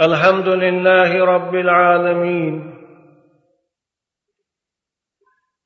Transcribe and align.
الحمد 0.00 0.48
لله 0.48 1.24
رب 1.24 1.54
العالمين 1.54 2.74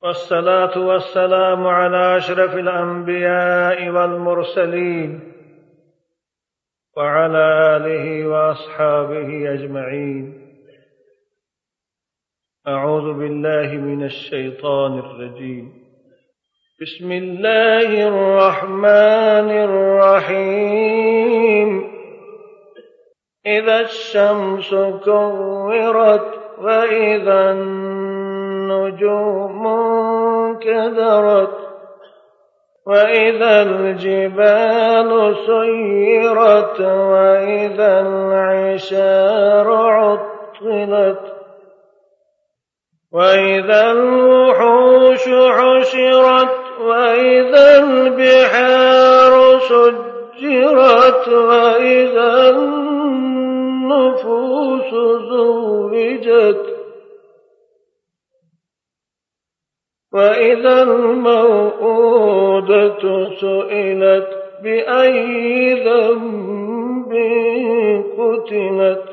والصلاة 0.01 0.77
والسلام 0.77 1.67
على 1.67 2.17
أشرف 2.17 2.53
الأنبياء 2.53 3.89
والمرسلين 3.89 5.33
وعلى 6.97 7.77
آله 7.77 8.27
وأصحابه 8.27 9.53
أجمعين. 9.53 10.47
أعوذ 12.67 13.13
بالله 13.13 13.77
من 13.77 14.03
الشيطان 14.03 14.99
الرجيم. 14.99 15.73
بسم 16.81 17.11
الله 17.11 18.07
الرحمن 18.07 19.49
الرحيم. 19.69 20.69
إذا 23.45 23.79
الشمس 23.79 24.75
كورت 25.05 26.39
وإذا 26.61 27.51
النجوم 27.51 28.99
انكدرت 29.67 31.57
وإذا 32.87 33.61
الجبال 33.61 35.35
سيرت 35.45 36.81
وإذا 36.81 37.99
العشار 38.01 39.71
عطلت 39.71 41.19
وإذا 43.11 43.91
الوحوش 43.91 45.29
حشرت 45.29 46.59
وإذا 46.81 47.77
البحار 47.77 49.59
سجرت 49.59 51.27
وإذا 51.27 52.49
النفوس 53.91 54.91
زوجت. 55.29 56.65
وإذا 60.13 60.83
الموءودة 60.83 62.19
سئلت 63.41 64.29
بأي 64.63 65.73
ذنب 65.73 67.13
قتلت. 68.17 69.05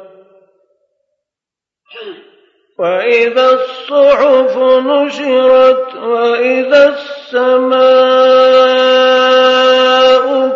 وإذا 2.79 3.51
الصحف 3.55 4.59
نشرت 4.59 5.95
وإذا 5.97 6.89
السماء 6.89 7.87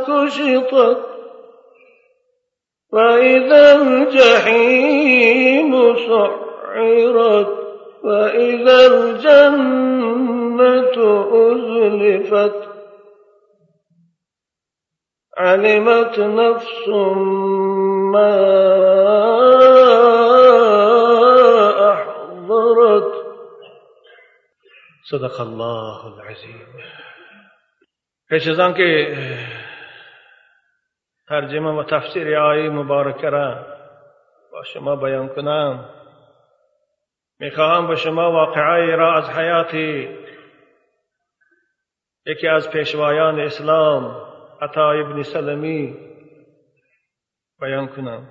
كشطت 0.09 1.10
وإذا 2.93 3.83
الجحيم 3.83 5.73
سعرت 5.97 7.61
وإذا 8.05 8.87
الجنة 8.87 10.37
أزلفت 11.33 12.69
علمت 15.37 16.19
نفس 16.19 16.89
ما 18.13 18.37
أحضرت 21.93 23.13
صدق 25.11 25.41
الله 25.41 25.99
العظيم. 26.09 26.67
ترجمه 31.31 31.71
و 31.71 31.85
تفسیر 31.85 32.39
آیه 32.39 32.71
مبارکه 32.71 33.29
را 33.29 33.67
با 34.53 34.63
شما 34.63 34.97
بیان 34.97 35.29
کنم. 35.29 35.91
می‌خواهم 37.41 37.89
به 37.89 37.97
شما 37.97 38.33
واقعه 38.33 38.97
را 38.97 39.15
از 39.15 39.31
حیات 39.31 39.75
یکی 42.27 42.49
از 42.49 42.71
پیشوایان 42.71 43.41
اسلام 43.41 44.27
عطا 44.61 44.91
ابن 44.91 45.23
سلمی 45.23 45.97
بیان 47.61 47.89
کنم. 47.89 48.29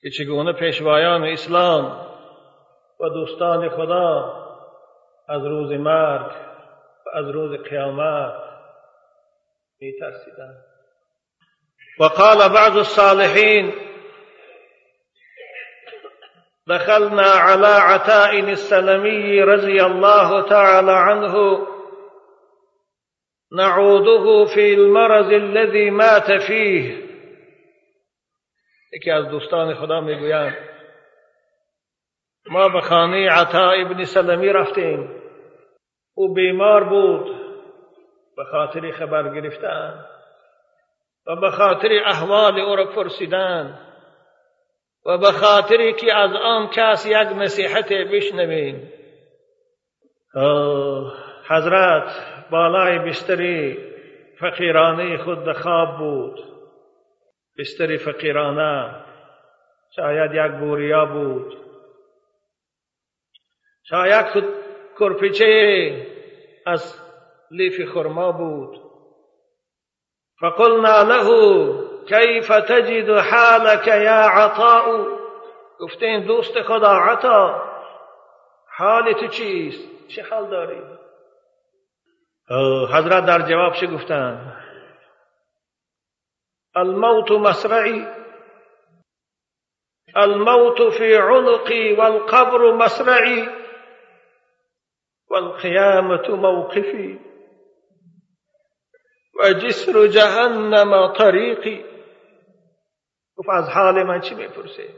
که 0.00 0.10
چگونه 0.10 0.52
پیشوایان 0.52 1.24
اسلام 1.24 2.06
و 3.00 3.08
دوستان 3.08 3.68
خدا 3.68 4.34
از 5.28 5.44
روز 5.44 5.72
مرگ 5.72 6.32
و 7.06 7.18
از 7.18 7.28
روز 7.28 7.62
قیامت 7.62 8.34
میترسیدند. 9.80 10.67
وقال 12.00 12.48
بعض 12.52 12.76
الصالحين 12.76 13.72
دخلنا 16.68 17.22
على 17.22 17.66
عتاء 17.66 18.40
السلمي 18.40 19.42
رضي 19.42 19.82
الله 19.82 20.48
تعالى 20.48 20.92
عنه 20.92 21.66
نعوده 23.52 24.54
في 24.54 24.74
المرض 24.74 25.32
الذي 25.32 25.90
مات 25.90 26.32
فيه. 26.46 27.08
یکی 28.92 29.10
از 29.10 29.28
دوستان 29.28 29.74
خدا 29.74 30.00
میگویند 30.00 30.56
ما 32.50 32.68
به 32.68 32.80
خانه 32.80 33.30
عطا 33.30 33.70
ابن 33.70 34.04
سلمی 34.04 34.48
رفتیم. 34.48 35.22
أو 36.18 36.34
بیمار 36.34 36.84
بود 36.84 37.26
به 38.36 38.44
خاطر 38.44 38.90
خبر 38.90 39.34
گرفتن. 39.34 40.04
و 41.28 41.36
به 41.36 41.50
خاطر 41.50 41.88
احوال 42.06 42.60
او 42.60 42.76
را 42.76 42.86
و 45.06 45.18
به 45.18 45.32
خاطری 45.32 45.92
که 45.92 46.14
از 46.14 46.30
آن 46.32 46.68
کس 46.68 47.06
یک 47.06 47.28
نصیحت 47.36 47.92
بشنویم. 47.92 48.92
حضرت 51.48 52.10
بالای 52.50 52.98
بستری 52.98 53.78
فقیرانه 54.40 55.18
خود 55.18 55.52
خواب 55.52 55.98
بود. 55.98 56.40
بستری 57.58 57.98
فقیرانه 57.98 59.04
شاید 59.96 60.30
یک 60.34 60.60
بوریا 60.60 61.04
بود. 61.04 61.56
شاید 63.82 64.26
کرپیچه 65.00 66.06
از 66.66 67.00
لیف 67.50 67.92
خرما 67.94 68.32
بود. 68.32 68.87
فقلنا 70.42 71.02
له 71.02 71.28
كيف 72.08 72.52
تجد 72.52 73.18
حالك 73.18 73.86
يا 73.88 74.26
عطاء؟ 74.26 75.18
گفتین 75.80 76.26
دوست 76.26 76.62
خدا 76.62 76.92
عطا 76.92 77.62
حال 78.78 79.12
تو 79.12 79.26
چیست؟ 79.26 80.08
چه 80.08 80.22
حال 80.30 80.50
داری؟ 80.50 80.82
حضرت 82.92 83.26
در 83.26 83.48
جواب 83.48 83.72
چه 83.72 83.86
گفتن؟ 83.86 84.56
الموت 86.76 87.30
مسرعی. 87.30 88.06
الموت 90.16 90.82
في 90.82 91.16
عنقي 91.16 91.92
والقبر 91.92 92.72
مسرعي 92.72 93.48
والقيامة 95.30 96.28
موقفي 96.28 97.18
و 99.38 99.52
جسر 99.52 100.06
جهنم 100.06 101.12
طریقی. 101.12 101.84
گفت 103.36 103.48
از 103.48 103.68
حال 103.68 104.02
من 104.02 104.20
چی 104.20 104.34
می‌پرسه 104.34 104.88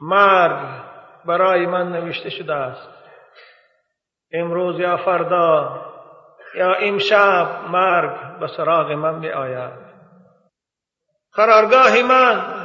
مرگ 0.00 0.82
برای 1.24 1.66
من 1.66 1.92
نوشته 1.92 2.30
شده 2.30 2.54
است. 2.54 2.88
امروز 4.32 4.80
یا 4.80 4.96
فردا 4.96 5.82
یا 6.54 6.74
امشب 6.74 7.64
مرگ 7.70 8.38
به 8.38 8.46
سراغ 8.46 8.90
من 8.90 9.14
می 9.14 9.28
آید 9.30 9.86
قرارگاه 11.32 12.02
من 12.02 12.56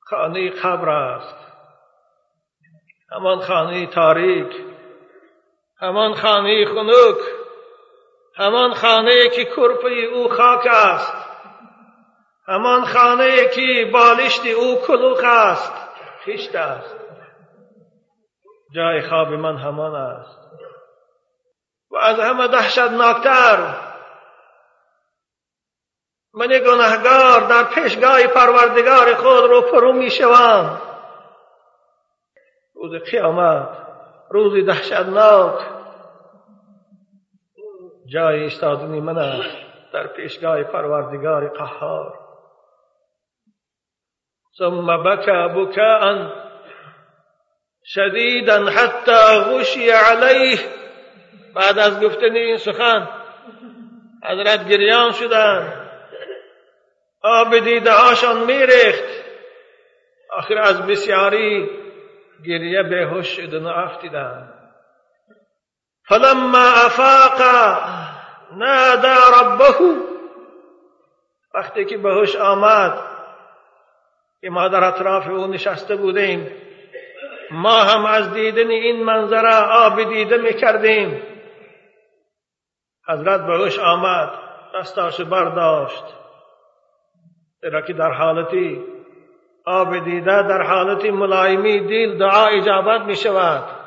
خانه 0.00 0.50
قبر 0.50 0.88
است. 0.88 1.36
همان 3.12 3.40
خانه 3.40 3.86
تاریک 3.86 4.52
همان 5.80 6.14
خانه 6.14 6.64
خنک. 6.64 7.16
همان 8.40 8.74
خانه 8.74 9.28
که 9.28 9.44
کرپی 9.44 10.04
او 10.04 10.28
خاک 10.28 10.66
است. 10.66 11.12
همان 12.48 12.84
خانه 12.84 13.48
که 13.48 13.90
بالشت 13.92 14.46
او 14.46 14.76
کلوخ 14.86 15.20
است. 15.24 15.72
خشت 16.26 16.54
است. 16.54 16.96
جای 18.74 19.02
خواب 19.02 19.28
من 19.28 19.56
همان 19.56 19.94
است. 19.94 20.38
و 21.90 21.96
از 21.96 22.18
همه 22.20 22.48
دهشتناکتر. 22.48 23.74
من 26.34 26.48
گناهگار 26.48 27.40
در 27.40 27.64
پیشگاه 27.64 28.26
پروردگار 28.26 29.14
خود 29.14 29.50
رو 29.50 29.60
فرو 29.62 29.92
می 29.92 30.10
شوم. 30.10 30.80
روز 32.74 33.02
قیامت 33.02 33.68
روز 34.30 34.66
دهشتناک. 34.66 35.79
جای 38.12 38.46
استادنی 38.46 39.00
من 39.00 39.18
است 39.18 39.56
در 39.92 40.06
پیشگاه 40.06 40.62
پروردگار 40.62 41.48
قهار. 41.48 42.18
ثم 44.58 45.02
بكى 45.02 45.48
بكاء 45.48 46.30
شديدا 47.84 48.70
حتى 48.70 49.38
غشي 49.50 49.90
عليه 49.90 50.58
بعد 51.54 51.78
از 51.78 52.00
گفتن 52.00 52.34
این 52.34 52.56
سخن 52.56 53.08
حضرت 54.24 54.68
گریان 54.68 55.10
شدند. 55.10 55.90
آب 57.22 57.58
دیده 57.58 57.92
هاشان 57.92 58.44
میریخت. 58.44 59.04
آخر 60.30 60.58
از 60.58 60.86
بسیاری 60.86 61.70
گریه 62.46 62.82
بهوش 62.82 63.26
شدن 63.26 63.66
و 63.66 63.68
افتیدند. 63.68 64.59
فلما 66.10 66.66
افاق 66.86 67.40
نادى 68.56 69.16
ربه. 69.40 69.96
وقتی 71.54 71.84
که 71.84 71.98
بهش 71.98 72.36
آمد 72.36 72.98
که 74.40 74.50
ما 74.50 74.68
در 74.68 74.84
اطراف 74.84 75.28
او 75.28 75.46
نشسته 75.46 75.96
بودیم 75.96 76.50
ما 77.50 77.74
هم 77.74 78.06
از 78.06 78.32
دیدن 78.32 78.70
این 78.70 79.04
منظره 79.04 79.54
آب 79.54 80.02
دیده 80.02 80.36
می‌کردیم. 80.36 81.22
حضرت 83.08 83.46
بهش 83.46 83.78
آمد 83.78 84.30
دستاش 84.74 85.20
برداشت. 85.20 86.04
را 87.62 87.80
که 87.82 87.92
در 87.92 88.12
حالتی 88.12 88.84
آب 89.66 89.98
دیده 90.04 90.42
در 90.42 90.62
حالتی 90.62 91.10
ملایمی 91.10 91.80
دیل 91.80 92.18
دعا 92.18 92.46
اجابت 92.46 93.00
می 93.00 93.16
شود 93.16 93.79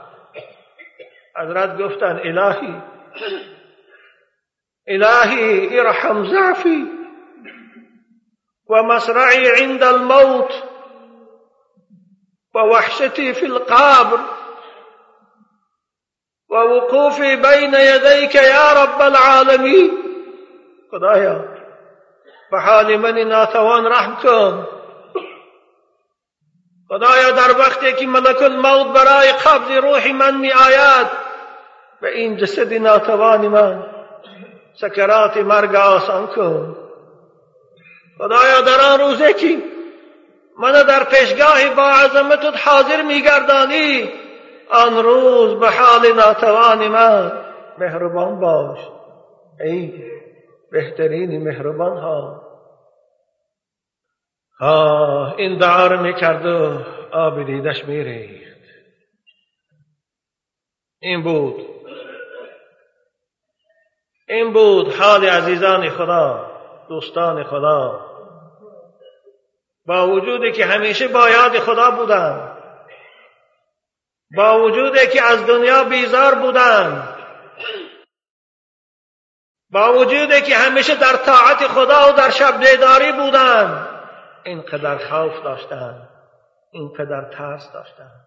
حضرت 1.37 1.77
گفتن 1.77 2.19
الهی. 2.23 2.81
الهی 4.87 5.79
ارحم 5.79 6.23
ضعفی. 6.23 6.87
ومسرعي 8.69 9.47
عند 9.61 9.83
الموت. 9.83 10.53
ووحشتي 12.55 13.33
في 13.33 13.45
القبر. 13.45 14.19
ووقوفي 16.49 17.35
بين 17.35 17.73
يديك 17.73 18.35
يا 18.35 18.73
رب 18.73 19.01
العالمين 19.01 19.91
خدایا 20.91 21.53
به 22.51 22.59
حال 22.59 22.97
من 22.97 23.27
ناتوان 23.27 23.85
رحم 23.85 24.15
کن. 24.15 24.67
خدایا 26.89 27.31
در 27.31 27.59
وقتی 27.59 27.93
که 27.93 28.07
ملک 28.07 28.41
الموت 28.41 28.87
برای 28.87 29.31
قبض 29.31 29.71
روح 29.71 30.11
من 30.11 30.37
می 30.37 30.51
آید 30.51 31.22
به 32.03 32.17
این 32.17 32.37
جسد 32.37 32.73
ناتوان 32.73 33.47
من 33.47 33.85
سکرات 34.75 35.37
مرگ 35.37 35.75
آسان 35.75 36.27
کن. 36.27 36.75
خدایا 38.17 38.61
در 38.61 38.81
آن 38.91 38.99
روزه 38.99 39.33
که 39.33 39.57
من 40.59 40.71
در 40.71 41.03
پیشگاه 41.03 41.75
با 41.75 41.83
عظمتت 41.83 42.67
حاضر 42.67 43.01
میگردانی 43.01 44.09
آن 44.71 45.03
روز 45.03 45.59
به 45.59 45.69
حال 45.69 46.13
ناتوان 46.15 46.87
من 46.87 47.31
مهربان 47.77 48.39
باش. 48.39 48.79
ای 49.59 50.03
بهترین 50.71 51.43
مهربان 51.43 51.97
ها 51.97 52.41
ها 54.59 55.35
این 55.37 55.57
دعا 55.57 55.87
رو 55.87 56.01
می‌کرد 56.01 56.45
و 56.45 56.79
آب 57.11 57.45
دیدش 57.45 57.85
میریخت. 57.85 58.63
این 61.01 61.23
بود 61.23 61.72
این 64.33 64.53
بود 64.53 64.93
حال 64.93 65.25
عزیزان 65.25 65.89
خدا 65.89 66.51
دوستان 66.89 67.43
خدا. 67.43 68.09
با 69.85 70.07
وجودی 70.07 70.51
که 70.51 70.65
همیشه 70.65 71.07
با 71.07 71.29
یاد 71.29 71.59
خدا 71.59 71.91
بودند 71.91 72.57
با 74.37 74.63
وجودی 74.63 75.07
که 75.07 75.23
از 75.23 75.45
دنیا 75.47 75.83
بیزار 75.83 76.35
بودند 76.35 77.17
با 79.71 79.93
وجودی 79.93 80.41
که 80.41 80.55
همیشه 80.55 80.95
در 80.95 81.15
طاعت 81.25 81.67
خدا 81.67 82.09
و 82.09 82.11
در 82.11 82.29
شب 82.29 82.59
بیداری 82.59 83.11
بودند 83.11 83.87
اینقدر 84.43 84.97
خوف 84.97 85.43
داشتند 85.43 86.09
اینقدر 86.71 87.29
ترس 87.37 87.71
داشتند 87.73 88.25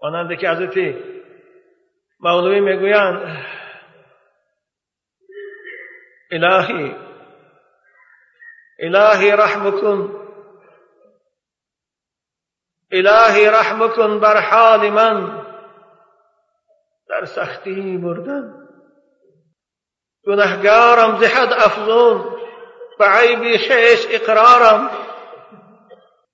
آننده 0.00 0.36
که 0.36 0.50
حضرت 0.50 0.94
مولوی 2.20 2.60
می‌گویند 2.60 3.46
الهی 6.30 6.94
الهی 8.80 9.30
رحم 9.30 9.70
کن 9.70 10.18
کن 13.88 14.20
بر 14.20 14.40
حال 14.40 14.90
من. 14.90 15.44
در 17.08 17.24
سختی 17.24 17.98
بردن. 17.98 18.68
گنهگارم 20.26 21.18
زحد 21.18 21.52
افزون. 21.52 22.36
به 22.98 23.04
عیبی 23.04 23.58
خیش 23.58 24.06
اقرارم. 24.10 24.90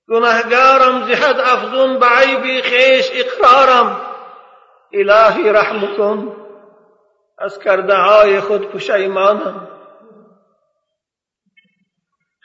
گنهگارم 0.09 1.13
زحد 1.13 1.39
افزون. 1.39 1.99
به 1.99 2.05
عیبی 2.05 2.61
خیش 2.61 3.11
اقرارم. 3.13 4.01
الهی 4.93 5.49
رحم 5.49 5.95
از 7.37 7.59
کرده 7.59 7.95
های 7.95 8.39
خود 8.39 8.71
پشیمانم. 8.71 9.74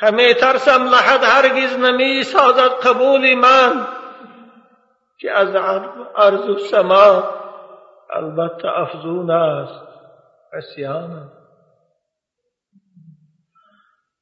همه 0.01 0.35
ترسم 0.35 0.85
لحد 0.85 1.25
هرگز 1.25 1.79
نمی 1.79 2.23
سازد 2.23 2.71
قبول 2.71 3.35
من 3.35 3.87
که 5.19 5.33
از 5.33 5.55
عرض 6.17 6.49
و 6.49 6.59
سما 6.59 7.25
البته 8.11 8.69
افزون 8.69 9.31
است 9.31 9.85
عصیان 10.53 11.31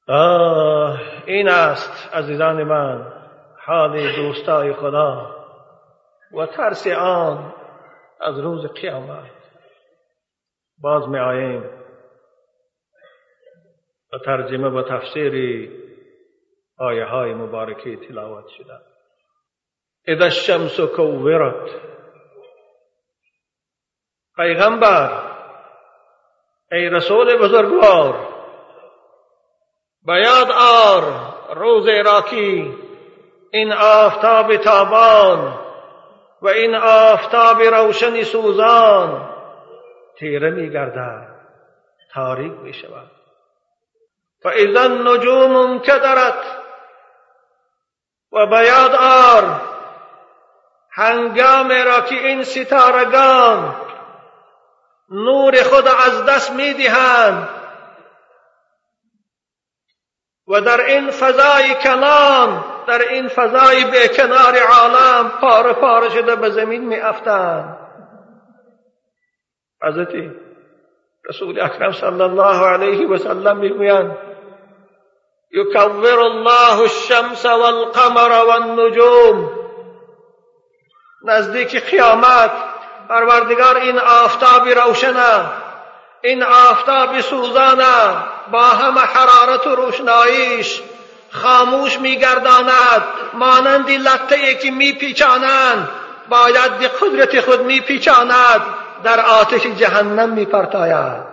آه 0.08 1.00
این 1.26 1.48
است 1.48 2.14
عزیزان 2.14 2.62
من 2.62 3.12
حال 3.66 4.16
دوستای 4.16 4.72
خدا 4.72 5.36
و 6.32 6.46
ترس 6.46 6.86
آن 6.86 7.54
از 8.20 8.38
روز 8.38 8.66
قیامت. 8.66 9.30
باز 10.78 11.08
می 11.08 11.18
آییم. 11.18 11.77
و 14.12 14.18
ترجمه 14.18 14.68
و 14.68 14.82
تفسیر 14.82 15.68
آیه 16.78 17.04
های 17.04 17.34
مبارکه 17.34 17.96
تلاوت 17.96 18.48
شده. 18.48 18.80
اذا 20.06 20.24
الشمس 20.24 20.80
کورت. 20.80 21.70
پیغمبر 24.36 25.22
ای 26.72 26.88
رسول 26.88 27.36
بزرگوار 27.36 28.28
بیاد 30.06 30.50
آر 30.50 31.02
روز 31.54 31.88
راکی 31.88 32.74
این 33.52 33.72
آفتاب 33.72 34.56
تابان 34.56 35.58
و 36.42 36.48
این 36.48 36.74
آفتاب 36.74 37.62
روشن 37.62 38.22
سوزان. 38.22 39.34
تیره 40.18 40.50
می 40.50 40.70
گردد 40.70 41.28
تاریک 42.12 42.52
می 42.52 42.74
شود 42.74 43.17
فاذا 44.42 44.80
النجوم 44.80 45.56
انکدرت 45.56 46.58
و 48.32 48.46
بیاد 48.46 48.94
آر 48.94 49.60
هنگام 50.92 51.72
را 51.72 52.00
که 52.00 52.14
این 52.14 52.44
ستارگان 52.44 53.76
نور 55.10 55.62
خود 55.62 55.88
از 55.88 56.24
دست 56.24 56.52
می‌دهند 56.52 57.48
و 60.48 60.60
در 60.60 60.80
این 60.80 61.10
فضای 61.10 61.74
کلام 61.74 62.64
در 62.86 63.08
این 63.08 63.28
فضای 63.28 63.84
به 63.84 64.08
کنار 64.08 64.58
عالم 64.58 65.28
پاره 65.40 65.72
پاره 65.72 66.08
شده 66.08 66.36
به 66.36 66.50
زمین 66.50 66.84
می 66.84 66.96
افتند 67.00 67.78
حضرت 69.82 70.14
رسول 71.28 71.60
اکرم 71.60 71.92
صلی 71.92 72.22
الله 72.22 72.66
علیه 72.66 73.08
و 73.08 73.18
سلم 73.18 73.56
می‌گویند 73.56 74.16
يكور 75.52 76.20
الله 76.20 76.80
الشمس 76.80 77.46
والقمر 77.46 78.44
والنجوم. 78.44 79.50
نزدیک 81.24 81.90
قیامت 81.90 82.50
پروردگار 83.08 83.76
این 83.76 83.98
آفتاب 83.98 84.68
روشنه 84.68 85.50
این 86.22 86.42
آفتاب 86.42 87.20
سوزانه 87.20 88.16
با 88.52 88.62
همه 88.62 89.00
حرارت 89.00 89.66
و 89.66 89.74
روشناییش 89.74 90.82
خاموش 91.30 91.98
میگرداند 91.98 93.02
مانند 93.34 93.90
لطه 93.90 94.54
که 94.54 94.70
میپیچانند 94.70 95.88
باید 96.28 96.78
به 96.78 96.88
قدرت 96.88 97.40
خود 97.40 97.60
میپیچاند. 97.60 98.60
در 99.02 99.20
آتش 99.40 99.66
جهنم 99.66 100.32
میپرتاید. 100.32 101.24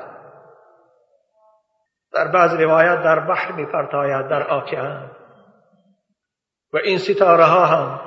در 2.14 2.28
بعض 2.28 2.54
روایت 2.54 3.04
در 3.04 3.20
بحر 3.20 3.52
می 3.52 3.66
پرتاید 3.66 4.28
در 4.28 4.48
آکیان. 4.48 5.12
و 6.74 6.78
این 6.78 6.98
ستاره 6.98 7.44
ها 7.44 7.66
هم 7.66 8.00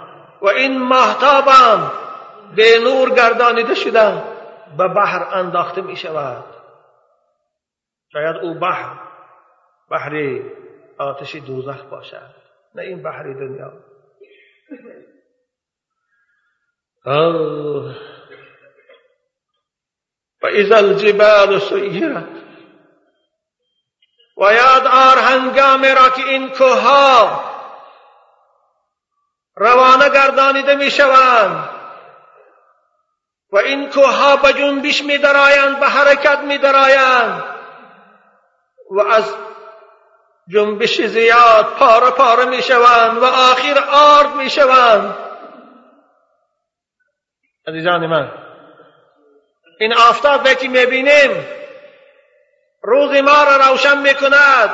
و 0.43 0.47
این 0.49 0.79
ماهتاب 0.79 1.45
هم 1.49 1.91
به 2.57 2.79
نور 2.85 3.11
گردانیده 3.11 3.75
شده 3.75 4.23
به 4.79 4.89
بحر 4.89 5.39
انداخته 5.39 5.81
می 5.81 5.97
شود 5.97 6.45
شاید 8.13 8.37
او 8.37 8.55
بحر 8.55 9.01
بحر 9.91 10.41
آتش 10.99 11.37
دوزخ 11.37 11.85
باشد 11.85 12.35
نه 12.75 12.83
این 12.83 13.03
بحر 13.03 13.23
دنیا. 13.23 13.73
و 17.07 17.11
اذا 20.47 20.77
الجبال 20.77 21.59
سیرت. 21.59 22.39
و 24.37 24.53
یاد 24.53 24.87
آر 24.87 25.19
هنگام 25.19 25.85
را 25.85 26.09
که 26.09 26.25
این 26.25 26.49
کوها 26.51 27.41
روانه 29.57 30.09
گردانیده 30.09 30.75
می 30.75 30.91
شوند 30.91 31.69
و 33.53 33.57
این 33.57 33.91
کوها 33.91 34.37
به 34.37 34.53
جنبش 34.53 35.03
می 35.03 35.19
درایند 35.19 35.81
به 35.81 35.87
حرکت 35.87 36.39
می 36.39 36.59
درایند 36.59 37.45
و 38.91 39.01
از 39.01 39.35
جنبش 40.49 41.03
زیاد 41.03 41.67
پاره 41.67 42.11
پاره 42.11 42.45
می 42.45 42.63
شوند 42.63 43.19
و 43.19 43.25
آخر 43.25 43.85
آرد 43.93 44.35
می 44.35 44.51
شوند 44.51 45.15
عزیزان 47.67 48.07
من 48.07 48.48
این 49.79 49.95
آفتاب 49.95 50.53
که 50.53 50.69
می 50.69 50.87
بینیم 50.87 51.47
روز 52.83 53.17
ما 53.17 53.45
را 53.45 53.57
روشن 53.57 53.99
می 53.99 54.15
کند 54.15 54.71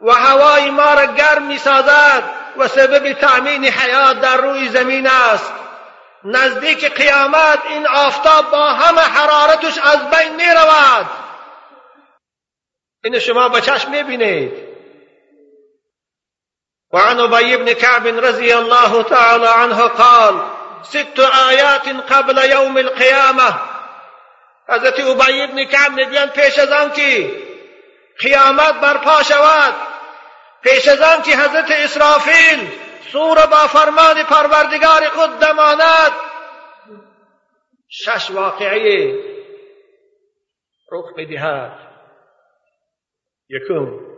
و 0.00 0.12
هوای 0.12 0.70
ما 0.70 0.94
را 0.94 1.06
گرم 1.06 1.42
می 1.42 1.58
سازد 1.58 2.22
و 2.56 2.68
سبب 2.68 3.12
تأمین 3.12 3.64
حیات 3.64 4.20
در 4.20 4.36
روی 4.36 4.68
زمین 4.68 5.06
است. 5.06 5.52
نزدیک 6.24 6.94
قیامت 6.94 7.58
این 7.68 7.86
آفتاب 7.86 8.50
با 8.50 8.72
همه 8.72 9.00
حرارتش 9.00 9.78
از 9.78 10.10
بین 10.10 10.36
می 10.36 10.50
رود 10.54 11.06
این 13.04 13.18
شما 13.18 13.48
به 13.48 13.60
چشم 13.60 13.90
می 13.90 14.02
بینید 14.02 14.68
وعن 16.92 17.20
ابي 17.20 17.56
بن 17.56 17.72
كعب 17.72 18.06
رضي 18.06 18.52
الله 18.52 19.02
تعالى 19.02 19.46
عنه 19.46 19.88
قال 19.88 20.40
ست 20.82 21.20
آيات 21.48 21.88
قبل 21.88 22.50
يوم 22.50 22.76
القيامة 22.76 23.77
حضرت 24.68 25.00
ابی 25.00 25.42
ابن 25.42 25.64
کعب 25.64 25.92
می‌گویند 25.92 26.32
پیش 26.32 26.58
از 26.58 26.72
آن 26.72 26.92
که 26.92 27.30
قیامت 28.18 28.80
برپا 28.80 29.22
شود 29.22 29.74
پیش 30.62 30.88
از 30.88 31.00
آن 31.00 31.22
که 31.22 31.36
حضرت 31.36 31.70
اسرافیل 31.70 32.70
سور 33.12 33.46
با 33.46 33.66
فرمان 33.66 34.22
پروردگار 34.22 35.08
خود 35.08 35.38
دماند 35.38 36.12
شش 37.88 38.30
واقعه 38.30 39.14
رخ 40.92 41.06
می‌دهد. 41.16 41.88
یکم. 43.48 44.08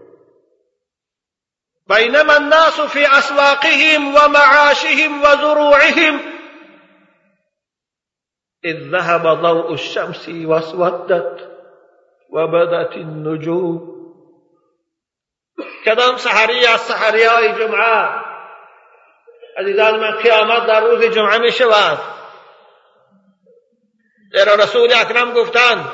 بينما 1.88 2.33
الناس 2.33 2.80
في 2.80 3.07
اسواقهم 3.07 4.14
ومعاشهم 4.14 5.23
وزروعهم 5.23 6.21
إذ 8.64 8.90
ذهب 8.90 9.42
ضوء 9.42 9.72
الشمس 9.72 10.28
واسودت 10.28 11.50
وبدت 12.32 12.92
النجوم. 12.96 13.90
کدام 15.84 16.16
سحری 16.16 16.66
از 16.66 16.80
سحری 16.80 17.24
های 17.24 17.52
جمعه 17.52 18.08
عزیزان 19.58 20.00
من 20.00 20.16
قیامت 20.16 20.66
در 20.66 20.80
روز 20.80 21.04
جمعة 21.04 21.38
می 21.38 21.52
شود. 21.52 21.98
در 24.34 24.56
رسول 24.56 24.92
اکرم 24.92 25.32
گفتند 25.32 25.84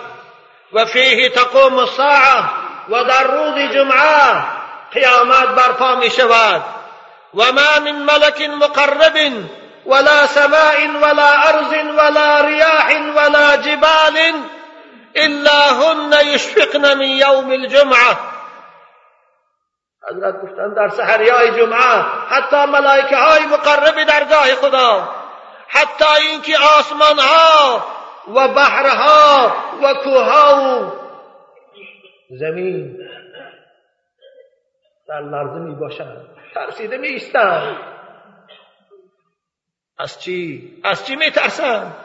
و 0.73 0.85
فیه 0.85 1.28
تقوم 1.28 1.78
الساعة 1.78 2.50
و 2.88 3.04
در 3.04 3.25
روز 3.25 3.73
جمعة 3.75 4.44
قیامت 4.92 5.49
برپا 5.49 5.94
می 5.94 6.11
شود. 6.11 6.64
و 7.35 7.52
ما 7.52 7.80
من 7.85 8.02
ملک 8.02 8.42
مقرب 8.42 9.16
ولا 9.87 10.26
سماء 10.26 10.88
ولا 11.02 11.49
أرض 11.49 11.73
ولا 11.73 12.40
رياح 12.40 12.88
ولا 13.16 13.57
جبال 13.57 14.16
إلا 15.16 15.71
هن 15.73 16.12
يشفقن 16.26 16.99
من 16.99 17.09
يوم 17.09 17.52
الجمعة. 17.52 18.16
حضرت 20.11 20.35
گفتن 20.43 20.75
در 20.75 20.88
سحری 20.88 21.50
جمعه 21.57 22.02
حتی 22.28 22.57
ملائکه 22.57 23.16
های 23.16 23.47
مقرب 23.47 24.05
درگاه 24.05 24.47
خدا 24.47 25.09
حتی 25.69 26.28
اینکه 26.28 26.52
آسمان 26.78 27.19
ها 27.19 27.85
و 28.28 28.49
بحرها 28.49 29.52
و 29.83 29.95
کوها 29.95 30.57
و 30.57 30.93
زمین 32.31 32.97
در 35.09 35.21
لرزه 35.21 35.59
می 35.59 35.75
باشند 35.75 36.26
ترسیده 36.55 36.97
می 36.97 37.09
ایستند 37.09 37.96
از 39.99 40.21
چی؟ 40.21 40.73
از 40.85 41.07
چی 41.07 41.17
می 41.17 41.31
ترسند؟ 41.31 41.97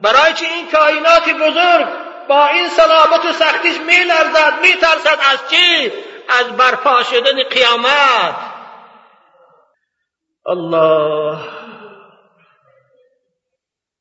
برای 0.00 0.32
چی 0.34 0.46
این 0.46 0.70
کائنات 0.70 1.28
بزرگ 1.28 1.88
با 2.28 2.46
این 2.46 2.68
سلامت 2.68 3.24
و 3.24 3.32
سختیش 3.32 3.80
می 3.80 4.04
لرزد 4.04 4.60
می 4.62 4.74
ترسد 4.74 5.18
از 5.32 5.50
چی؟ 5.50 5.92
از 6.28 6.56
برپا 6.56 7.02
شدن 7.02 7.42
قیامت. 7.42 8.36
الله. 10.46 11.38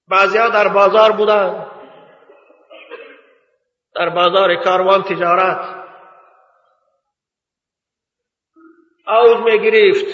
بعضی 0.08 0.38
ها 0.38 0.50
در 0.50 0.68
بازار 0.68 1.12
بودن. 1.12 1.68
در 3.96 4.10
بازار 4.10 4.56
کاروان 4.56 5.04
تجارت. 5.04 5.84
آوز 9.08 9.38
می 9.38 9.60
گرفت 9.60 10.06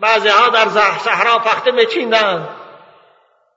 بعضی 0.00 0.28
ها 0.28 0.48
در 0.48 0.68
صحرا 0.98 1.38
پخته 1.38 1.70
می 1.70 1.86
چیندن 1.86 2.48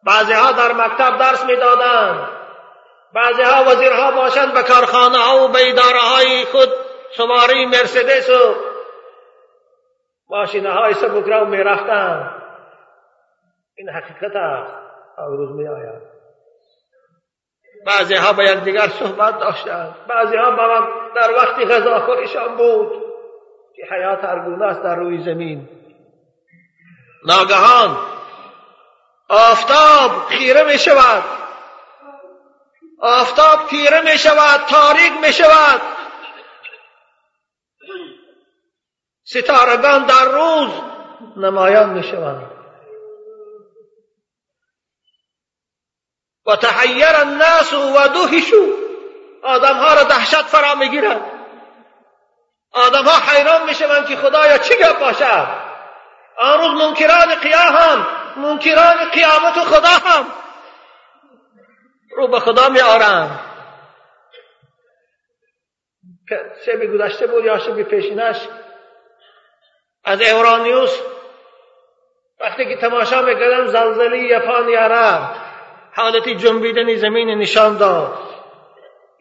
بعضی 0.04 0.34
ها 0.34 0.51
در 0.51 0.74
مکتب 0.74 1.18
درس 1.18 1.44
می 1.44 1.56
دادن 1.56 2.30
بعضی 3.13 3.42
ها 3.42 3.63
وزیرها 3.63 4.12
باشند 4.12 4.54
به 4.54 4.63
کارخانه 4.63 5.18
ها 5.18 5.44
و 5.44 5.48
به 5.48 5.70
اداره 5.70 6.00
های 6.00 6.46
خود. 6.46 6.70
سواری 7.12 7.66
مرسدس 7.66 8.30
و 8.30 8.56
ماشینه 10.30 10.72
های 10.72 10.94
سبکرو 10.94 11.46
می 11.46 11.58
رفتن 11.58 12.32
این 13.75 13.89
حقیقت 13.89 14.36
است. 14.36 14.74
روز 15.18 15.51
می 15.51 15.68
آید 15.68 16.01
بعضی 17.86 18.16
ها 18.16 18.34
با 18.34 18.44
یکدیگر 18.44 18.88
صحبت 18.88 19.39
داشتند. 19.39 19.96
بعضی 20.08 20.38
ها 20.38 20.51
در 21.16 21.32
وقتی 21.32 21.66
غذا 21.66 22.00
خوریشان 22.00 22.58
بود. 22.58 23.04
که 23.75 23.96
حیات 23.96 24.24
هرگونه 24.24 24.66
است 24.66 24.84
در 24.84 24.96
روی 24.96 25.24
زمین. 25.24 25.70
ناگهان 27.25 27.98
آفتاب 29.30 30.28
خیره 30.28 30.64
می 30.64 30.80
شود. 30.80 31.24
آفتاب 33.02 33.68
تیره 33.68 34.02
می 34.02 34.18
شود 34.18 34.66
تاریک 34.66 35.14
می 35.22 35.34
شود. 35.34 35.82
ستارگان 39.24 40.06
در 40.06 40.26
روز 40.26 40.70
نمایان 41.38 41.90
می 41.90 42.04
شوند 42.04 42.52
و 46.46 46.56
تحیر 46.56 47.16
الناس 47.16 47.74
و 47.74 48.08
دوهشو 48.08 48.66
آدمها 49.44 49.94
را 49.94 50.04
دهشت 50.04 50.42
فرا 50.42 50.76
می‌گیرد 50.76 51.32
آدمها 52.72 53.32
حیران 53.32 53.66
می‌شوند 53.66 54.08
که 54.08 54.16
خدایا 54.16 54.58
چه 54.58 54.76
گپ 54.76 55.00
باشد. 55.00 55.48
آن 56.38 56.60
روز 56.60 56.82
منکران 56.82 57.36
قیا 57.36 57.60
هم 57.60 58.17
منکران 58.38 59.10
قیامت 59.13 59.58
و 59.58 59.62
خدا 59.62 60.10
هم. 60.10 60.25
رو 62.17 62.27
به 62.27 62.39
خدا 62.39 62.70
می 62.70 62.79
آرند. 62.79 63.39
شب 66.65 66.86
گذشته 66.86 67.27
بود 67.27 67.46
یا 67.46 67.60
شب 67.60 67.82
پیشینش. 67.82 68.48
از 70.03 70.22
اورانیوس 70.22 71.01
وقتی 72.39 72.65
که 72.65 72.77
تماشا 72.77 73.22
می‌کردن 73.22 73.67
زلزله 73.67 74.20
یپان 74.20 74.70
یاره 74.70 75.29
حالتی 75.96 76.36
جنبیدن 76.36 76.96
زمین 76.96 77.29
نشان 77.29 77.77
داد. 77.77 78.17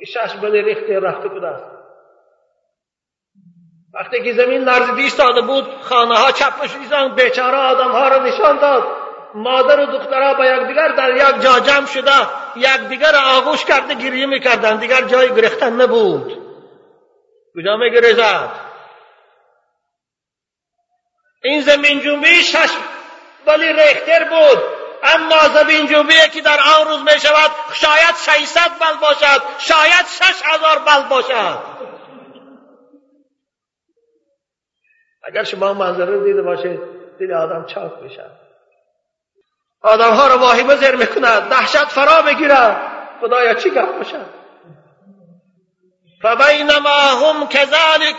شش 0.06 0.36
بله 0.42 0.62
ریخته 0.62 1.00
رفته 1.00 1.28
بود 1.28 1.44
است. 1.44 1.64
وقتی 3.94 4.22
که 4.22 4.32
زمین 4.32 4.64
لرزیده 4.64 5.00
ایستاده 5.00 5.40
بود 5.40 5.64
خانه 5.82 6.18
ها 6.18 6.32
چپش 6.32 6.76
ایزان 6.76 7.14
بیچاره 7.14 7.56
آدم 7.56 7.92
ها 7.92 8.08
را 8.08 8.18
نشان 8.18 8.58
داد. 8.58 8.95
مادر 9.36 9.80
و 9.80 9.86
دخترها 9.86 10.34
با 10.34 10.46
یکدیگر 10.46 10.88
در 10.88 11.16
یک 11.16 11.42
جا 11.42 11.60
جمع 11.60 11.86
شده 11.86 12.10
یکدیگر 12.56 13.16
آغوش 13.16 13.64
کرده 13.64 13.94
گریه 13.94 14.26
می‌کردن 14.26 14.76
دیگر 14.76 15.02
جای 15.02 15.34
گرفتن 15.34 15.80
نبود. 15.80 16.32
کجا 17.56 17.76
میگریزد؟ 17.76 18.50
این 21.42 21.60
زمین 21.60 22.00
جنبی 22.00 22.42
شش 22.42 22.70
ولی 23.46 23.72
ریختر 23.72 24.24
بود. 24.24 24.62
اما 25.02 25.48
زمین 25.48 25.86
جنبی 25.86 26.14
که 26.32 26.40
در 26.40 26.58
آن 26.78 26.88
روز 26.88 27.14
می 27.14 27.20
شود 27.20 27.50
شاید 27.72 28.14
600 28.26 28.70
بل 28.80 29.00
باشد 29.00 29.42
شاید 29.58 30.06
6000 30.06 30.78
بل 30.78 31.08
باشد. 31.08 31.76
اگر 35.22 35.44
شما 35.44 35.74
منظره 35.74 36.06
رو 36.06 36.24
دیده 36.24 36.42
باشید 36.42 36.80
دل 37.20 37.32
آدم 37.34 37.66
چاک 37.66 37.92
می‌شد 38.02 38.45
آدم 39.82 40.10
ها 40.10 40.26
رو 40.26 40.36
واهمه 40.36 40.76
زیر 40.76 40.94
می‌کند 40.94 41.48
دهشت 41.48 41.84
فرا 41.84 42.22
می‌گیرد 42.22 42.76
خدایا 43.20 43.54
چی 43.54 43.70
گفت 43.70 43.92
باشد؟ 43.98 44.26
فبینما 46.22 46.98
هم 46.98 47.46
كذلك 47.46 48.16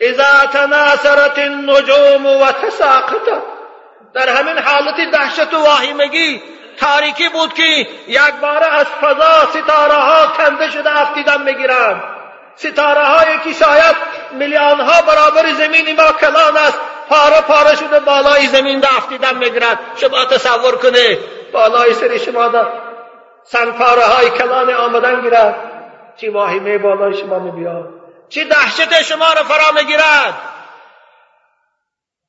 اذا 0.00 0.46
تناثرت 0.52 1.38
النجوم 1.38 2.26
و 2.26 2.52
تساقطت. 2.52 3.42
در 4.14 4.28
همین 4.28 4.58
حالت 4.58 5.10
دهشت 5.10 5.54
و 5.54 5.62
واهمگی 5.62 6.42
تاریکی 6.80 7.28
بود 7.28 7.54
که 7.54 7.62
یک 8.08 8.32
بار 8.42 8.64
از 8.70 8.86
فضا 8.86 9.50
ستاره 9.50 9.94
ها 9.94 10.26
کنده 10.26 10.70
شده 10.70 11.00
افتیدن 11.00 11.42
می‌گیرند. 11.42 12.02
ستاره 12.56 13.04
هایی 13.04 13.38
که 13.38 13.52
شاید 13.52 13.96
میلیون 14.32 14.80
ها 14.80 15.02
برابر 15.02 15.52
زمین 15.52 15.96
ما 15.96 16.12
کلان 16.12 16.56
است. 16.56 16.80
پاره 17.12 17.40
پاره 17.40 17.76
شده 17.76 18.00
بالای 18.00 18.46
زمین 18.46 18.84
افتیدن 18.96 19.36
می‌گیرد 19.36 19.78
شما 19.96 20.24
تصور 20.24 20.76
کنه 20.76 21.18
بالای 21.52 21.94
سری 21.94 22.18
شما 22.18 22.48
ده 22.48 22.66
سنپاره 23.44 24.02
های 24.02 24.30
کلان 24.30 24.70
آمدن 24.70 25.20
گیرد 25.20 25.54
چی 26.16 26.28
واهمه 26.28 26.78
بالای 26.78 27.14
شما 27.14 27.38
میبیاد 27.38 27.88
چی 28.28 28.44
دهشت 28.44 29.02
شما 29.02 29.32
را 29.32 29.42
فرا 29.42 29.72
می‌گیرد 29.74 30.34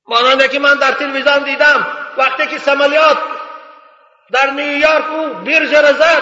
مانند 0.07 0.47
که 0.47 0.59
من 0.59 0.75
در 0.75 0.91
تلویزیون 0.91 1.43
دیدم 1.43 1.87
وقتی 2.17 2.47
که 2.47 2.57
سمالیات 2.57 3.17
در 4.31 4.49
نیویورک 4.49 5.11
او 5.11 5.27
بیرج 5.27 5.75
را 5.75 5.93
زد 5.93 6.21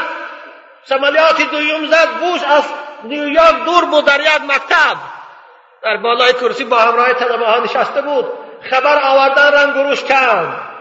سمالیات 0.83 1.41
دویم 1.41 1.87
زد 1.87 2.09
بوش 2.09 2.43
از 2.43 2.63
نیویورک 3.03 3.63
دور 3.65 3.85
بود 3.85 4.05
در 4.05 4.19
یک 4.19 4.41
مکتب. 4.47 4.97
در 5.83 5.97
بالای 5.97 6.33
کرسی 6.33 6.63
با 6.63 6.79
همراه 6.79 7.13
طلبه 7.13 7.45
ها 7.45 7.59
نشسته 7.59 8.01
بود. 8.01 8.25
خبر 8.69 8.99
آوردن 9.03 9.51
رنگ 9.53 9.75
روش 9.75 10.03
کند 10.03 10.71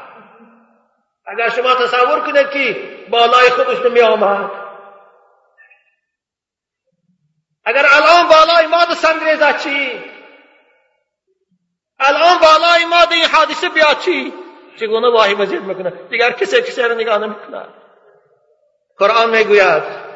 اگر 1.27 1.49
شما 1.49 1.75
تصور 1.75 2.21
کنید 2.21 2.51
که 2.51 2.77
بالای 3.11 3.51
خودش 3.51 3.79
نمی 3.87 4.01
آمد 4.01 4.51
اگر 7.65 7.87
الان 7.93 8.29
بالای 8.29 8.67
ما 8.67 8.95
سنگریزه 8.95 9.53
چی؟ 9.53 10.05
الان 11.99 12.39
بالای 12.39 12.85
ما 12.85 13.03
این 13.11 13.25
حادثه 13.25 13.69
بیاد 13.69 13.99
چی؟ 13.99 14.33
چگونه 14.81 15.13
واهی 15.13 15.35
مزید 15.35 15.63
می‌کنه؟ 15.63 15.91
دیگر 15.91 16.31
کسی 16.33 16.63
کسی 16.63 16.83
رو 16.83 16.95
نگاه 16.95 17.19
نمی‌کنه 17.19 17.67
قرآن 18.99 19.31
می‌گوید 19.31 20.10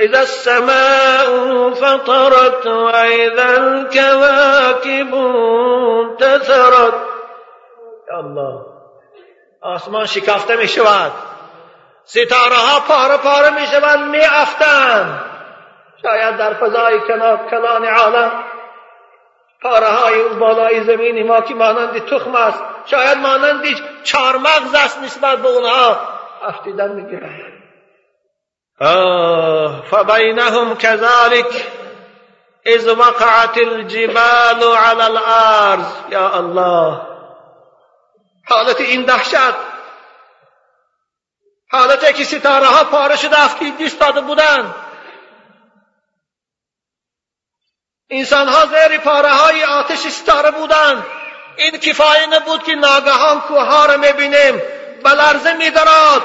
إذا 0.00 0.20
السماء 0.20 1.70
فطرت 1.74 2.66
وإذا 2.66 3.56
الكواكب 3.56 5.14
انتثرت. 5.14 6.94
الله. 8.12 8.66
آسمان 9.62 10.06
شکافته 10.06 10.56
می 10.56 10.68
شود 10.68 11.12
ستاره 12.04 12.56
ها 12.56 12.80
پاره 12.80 13.16
پاره 13.16 13.50
می 13.50 13.66
شوند 13.66 14.10
می 14.10 14.22
شاید 16.02 16.36
در 16.36 16.54
فضای 16.54 17.00
کلان 17.50 17.84
عالم. 17.84 18.44
پاره 19.62 19.86
های 19.86 20.20
اون 20.20 20.38
بالای 20.38 20.84
زمین 20.84 21.26
ما 21.26 21.40
که 21.40 21.54
مانند 21.54 22.04
تخم 22.04 22.34
است. 22.34 22.62
شاید 22.86 23.18
مانند 23.18 23.64
چارمغز 24.04 24.74
است 24.74 25.02
نسبت 25.02 25.38
به 25.38 25.48
اونها. 25.48 25.96
افتیدن 26.48 26.92
می‌گیرند. 26.92 27.59
آه 28.82 29.82
فبينهم 29.90 30.74
كذلك. 30.74 31.72
إذ 32.66 32.90
وقعت 32.90 33.58
الجبال 33.58 34.76
على 34.76 35.06
الأرض. 35.06 36.12
يا 36.12 36.38
الله. 36.38 37.02
حالت 38.48 38.80
این 38.80 39.04
دهشت. 39.04 39.54
حالتی 41.72 42.12
که 42.12 42.24
ستاره 42.24 42.66
ها 42.66 42.84
پاره 42.84 43.16
شده 43.16 44.20
بودند 44.20 44.74
انسان 48.10 48.48
ها 48.48 48.66
زیر 48.66 48.98
پاره 48.98 49.28
های 49.28 49.64
آتش 49.64 49.98
ستاره 49.98 50.50
بودند 50.50 51.06
این 51.56 51.76
کفایه 51.76 52.26
نبود 52.26 52.62
که 52.62 52.74
ناگهان 52.74 53.40
کوه 53.40 53.86
را 53.86 53.96
میبینیم. 53.96 54.62
به 55.04 55.20
لرزه 55.20 55.52
می‌دراد 55.52 56.22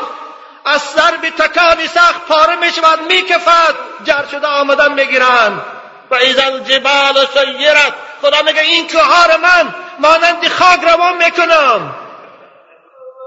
از 0.66 0.82
سر 0.82 1.18
به 1.22 1.30
تکانی 1.30 1.88
سخت 1.88 2.26
پاره 2.28 2.56
می 2.56 2.72
شود 2.72 3.00
می 3.12 3.22
کفد. 3.22 3.76
جر 4.04 4.26
شده 4.32 4.48
آمدن 4.48 4.94
می‌گیرند 4.94 5.62
و 6.12 6.16
اذا 6.16 6.40
الجبال 6.40 7.26
سیرت 7.34 7.94
خدا 8.22 8.42
میگه 8.42 8.62
این 8.62 8.88
کوهار 8.88 9.38
من 9.38 9.76
مانند 10.00 10.48
خاک 10.48 10.84
روان 10.84 11.18
می‌کنم 11.18 11.96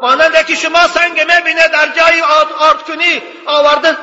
مانند 0.03 0.46
که 0.46 0.55
شما 0.55 0.87
سنگ 0.87 1.20
می‌بینه 1.20 1.68
در 1.68 1.87
جای 1.87 2.20
آرد 2.59 2.83
کنی 2.83 3.22
آورده 3.46 3.96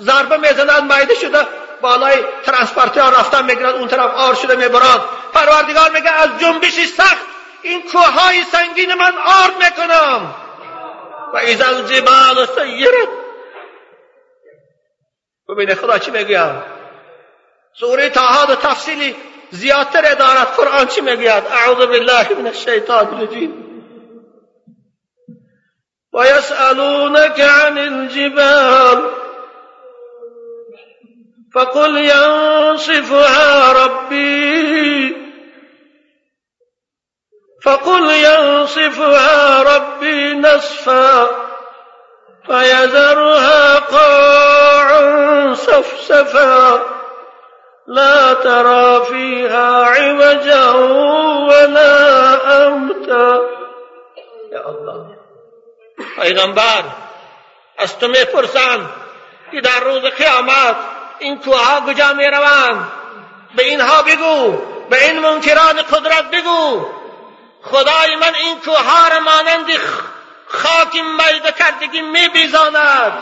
ضربه 0.00 0.36
می‌زنند 0.36 0.92
مایده 0.92 1.14
شده 1.14 1.46
بالای 1.80 2.16
ترانسپورتی 2.46 3.00
ها 3.00 3.08
رفتن 3.08 3.44
می‌گیرند 3.44 3.74
اون 3.74 3.88
طرف 3.88 4.14
آر 4.14 4.34
شده 4.34 4.56
می‌برند 4.56 5.00
پروردگار 5.34 5.90
میگه 5.90 6.10
از 6.10 6.28
جنبش 6.40 6.86
سخت 6.96 7.26
این 7.62 7.82
کوههای 7.82 8.44
سنگین 8.52 8.94
من 8.94 9.12
آرد 9.18 9.56
می‌کنم 9.64 10.34
و 11.34 11.36
ایزا 11.36 11.66
الجبال 11.66 12.46
سیرت 12.46 13.08
ببینه 15.48 15.74
خدا 15.74 15.98
چی 15.98 16.10
می‌گوید 16.10 16.62
سوره 17.72 18.10
تاها 18.10 18.54
تفصیلی 18.54 19.16
زیادتر 19.50 20.14
دارد 20.14 20.46
قرآن 20.56 20.86
چی 20.86 21.00
می‌گوید؟ 21.00 21.44
اعوذ 21.46 21.86
بالله 21.86 22.34
من 22.34 22.46
الشیطان 22.46 23.14
الرجیم. 23.14 23.66
ويسألونك 26.12 27.40
عن 27.40 27.78
الجبال 27.78 29.10
فقل 31.54 31.96
ينصفها 31.96 33.72
ربي 33.72 35.19
فقل 37.62 38.10
ينصفها 38.10 39.62
ربي 39.62 40.34
نصفا 40.34 41.30
فيذرها 42.46 43.78
قاعا 43.78 45.54
صفصفا 45.54 46.82
لا 47.86 48.34
ترى 48.34 49.04
فيها 49.04 49.84
عوجا 49.84 50.70
ولا 51.50 52.66
أمتا. 52.66 53.40
يا 54.52 54.68
الله. 54.68 55.16
پیغمبر 56.22 56.82
از 57.78 57.96
میپرسند 58.08 58.90
که 59.52 59.60
در 59.60 59.80
روز 59.80 60.02
قیامت 60.02 60.76
این 61.18 61.38
کوها 61.38 61.80
کجا 61.80 62.12
میروند؟ 62.12 62.92
به 63.56 63.64
اینها 63.64 64.02
بگو 64.02 64.58
این 64.96 65.18
منکران 65.18 65.82
قدرت 65.82 66.30
خدای 67.62 68.16
من 68.16 68.34
این 68.34 68.60
کوها 68.60 69.08
را 69.08 69.20
مانند 69.20 69.66
خاک 70.46 70.94
میده 70.94 71.52
کردگی 71.52 72.00
می 72.00 72.28
بیزاند 72.28 73.12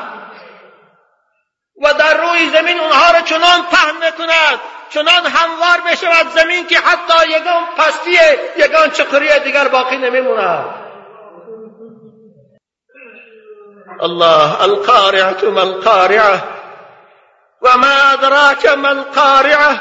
و 1.83 1.95
در 1.95 2.17
روی 2.17 2.51
زمین 2.51 2.81
اونها 2.81 3.11
را 3.11 3.21
چنان 3.21 3.63
پهن 3.63 3.97
می‌کند 3.97 4.61
چنان 4.91 5.27
هموار 5.27 5.81
بشود 5.87 6.29
زمین 6.35 6.67
که 6.67 6.79
حتی 6.79 7.29
یگان 7.29 7.63
پستی 7.77 8.19
یگان 8.57 8.91
چقری 8.91 9.41
دیگر 9.41 9.69
باقی 9.69 9.97
نمیموند 9.97 10.75
الله 14.01 14.63
القارعة 14.63 15.45
ما 15.45 15.61
القارعة 15.61 16.43
وما 17.63 18.13
أدراك 18.13 18.67
ما 18.67 18.89
القارعة. 18.89 19.81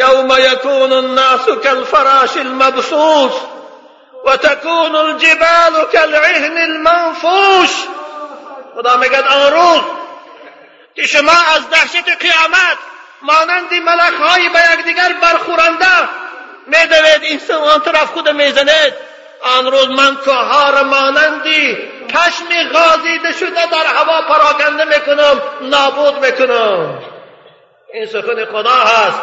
يوم 0.00 0.32
يكون 0.38 0.92
الناس 0.92 1.48
كالفراش 1.64 2.36
المبثوث 2.36 3.32
وتكون 4.24 4.96
الجبال 4.96 5.84
كالعهن 5.92 6.58
المنفوش. 6.58 7.70
خدا 8.74 8.96
میگد 8.96 9.24
آن 9.26 9.52
روز 9.52 9.82
که 10.96 11.06
شما 11.06 11.32
از 11.56 11.70
دهشت 11.70 12.04
قیامت 12.20 12.78
مانندی 13.22 13.80
ملکهایی 13.80 14.48
به 14.48 14.58
یکدیگر 14.72 15.12
برخورنده 15.22 16.08
میدوید. 16.66 17.22
این 17.22 17.40
آن 17.74 17.80
طرف 17.80 18.04
خود 18.12 18.28
می‌زنید 18.28 18.94
آن 19.58 19.66
روز 19.70 19.88
من 19.88 20.16
کوهار 20.16 20.82
مانندی 20.82 21.76
پشم 22.08 22.72
غازیده 22.72 23.32
شده 23.32 23.66
در 23.66 23.86
هوا 23.96 24.22
پراکنده 24.22 24.84
می‌کنم 24.84 25.42
نابود 25.60 26.24
می‌کنم. 26.24 26.98
این 27.94 28.06
سخن 28.06 28.44
خدا 28.44 28.70
هست. 28.70 29.20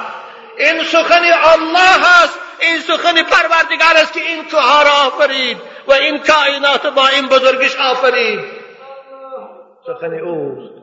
این 0.57 0.83
سخن 0.83 1.23
الله 1.43 1.97
هست 2.01 2.39
این 2.59 2.79
سخن 2.79 3.23
پروردگار 3.23 3.95
است 3.95 4.13
که 4.13 4.19
این 4.19 4.49
کوها 4.49 4.81
را 4.81 5.07
آفرید 5.07 5.57
و 5.87 5.91
این 5.91 6.23
کائنات 6.23 6.87
با 6.87 7.07
این 7.07 7.27
بزرگش 7.27 7.75
آفرید. 7.75 8.39
سخن 9.87 10.13
اوست. 10.13 10.73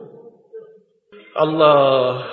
الله. 1.35 2.25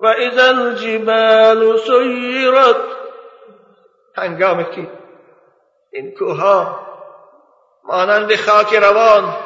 و 0.00 0.06
اذا 0.06 0.48
الجبال 0.48 1.78
سیرت. 1.78 2.76
هنگامی 4.16 4.64
که 4.64 4.90
این 5.92 6.14
کوها 6.18 6.86
مانند 7.84 8.36
خاک 8.36 8.74
روان 8.74 9.36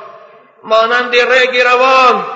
مانند 0.63 1.17
رگ 1.17 1.61
روان 1.61 2.27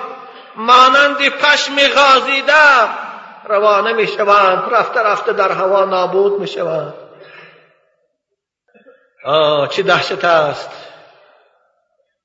مانند 0.56 1.28
پشم 1.28 1.76
غازیده 1.76 3.03
روانه 3.48 3.92
می 3.92 4.06
شوند 4.06 4.74
رفته 4.74 5.00
رفته 5.00 5.32
در 5.32 5.52
هوا 5.52 5.84
نابود 5.84 6.40
می 6.40 6.48
شوند 6.48 6.94
آه 9.24 9.68
چه 9.68 9.82
دهشت 9.82 10.24
است. 10.24 10.70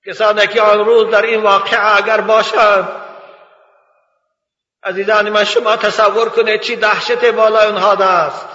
کسانی 0.08 0.48
که 0.48 0.62
آن 0.62 0.86
روز 0.86 1.10
در 1.10 1.22
این 1.22 1.44
واقعه 1.44 1.98
اگر 1.98 2.22
باشند 2.22 2.88
عزیزان 4.84 5.30
من 5.30 5.44
شما 5.44 5.76
تصور 5.76 6.30
کنید 6.30 6.62
چی 6.62 6.76
دهشت 6.76 7.26
بالای 7.26 7.68
اونها 7.68 7.94
است 7.94 8.48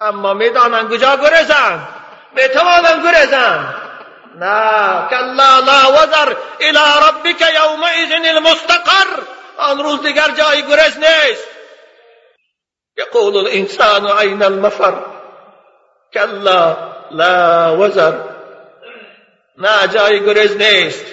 اما 0.00 0.34
می‌دانند 0.34 0.90
کجا 0.90 1.16
گرزند 1.16 1.88
می‌توانند 2.34 3.04
گرزند 3.04 3.74
نه 4.34 5.08
کلا 5.10 5.58
لا 5.58 5.92
وزر 5.92 6.36
الى 6.60 6.84
ربك 7.08 7.40
یومئذ 7.40 8.36
المستقر. 8.36 9.22
آن 9.58 9.78
روز 9.78 10.02
دیگر 10.02 10.30
جای 10.30 10.62
گرز 10.62 10.98
نیست. 10.98 11.57
یقول 12.98 13.36
الانسان 13.36 14.06
عین 14.06 14.42
المفر؟ 14.42 14.94
کلا 16.14 16.76
لا 17.10 17.76
وزر. 17.78 18.12
نه 19.58 19.86
جای 19.86 20.24
گرز 20.24 20.56
نیست. 20.56 21.04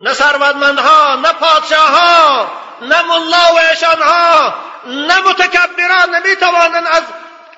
نه 0.00 0.12
ثروتمندها 0.12 1.14
نه 1.16 1.32
پادشاهها 1.32 2.50
نه 2.82 3.02
ملا 3.02 3.54
و 3.54 3.58
اشانها 3.72 4.54
نه 4.86 5.20
متکبران 5.20 6.14
نمی‌توانند 6.14 6.86
از 6.86 7.02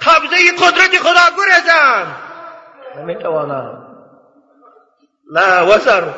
قبضه 0.06 0.52
قدرت 0.52 0.98
خدا 0.98 1.36
گرزند 1.36 2.16
نمی‌توانند. 2.96 3.86
لا 5.32 5.66
وزر. 5.66 6.12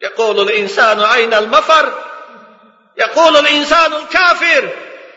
يقول 0.00 0.40
الإنسان 0.40 1.00
أين 1.00 1.34
المفر؟ 1.34 1.92
يقول 2.96 3.36
الإنسان 3.36 3.92
الكافر. 3.92 4.72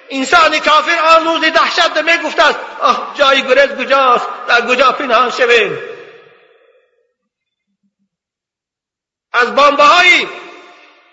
انسان 0.10 0.60
کافر 0.60 1.00
آن 1.18 1.26
روز 1.26 1.42
دهشت 1.42 1.98
می 1.98 2.18
گفته 2.18 2.44
است 2.44 2.60
آه 2.82 3.14
جای 3.18 3.42
گرز 3.42 3.78
کجاست؟ 3.78 4.28
در 4.48 4.62
کجا 4.62 4.92
پنهان 4.92 5.30
شویم؟ 5.30 5.80
از 9.34 9.56
بامبه 9.56 9.84
های 9.84 10.28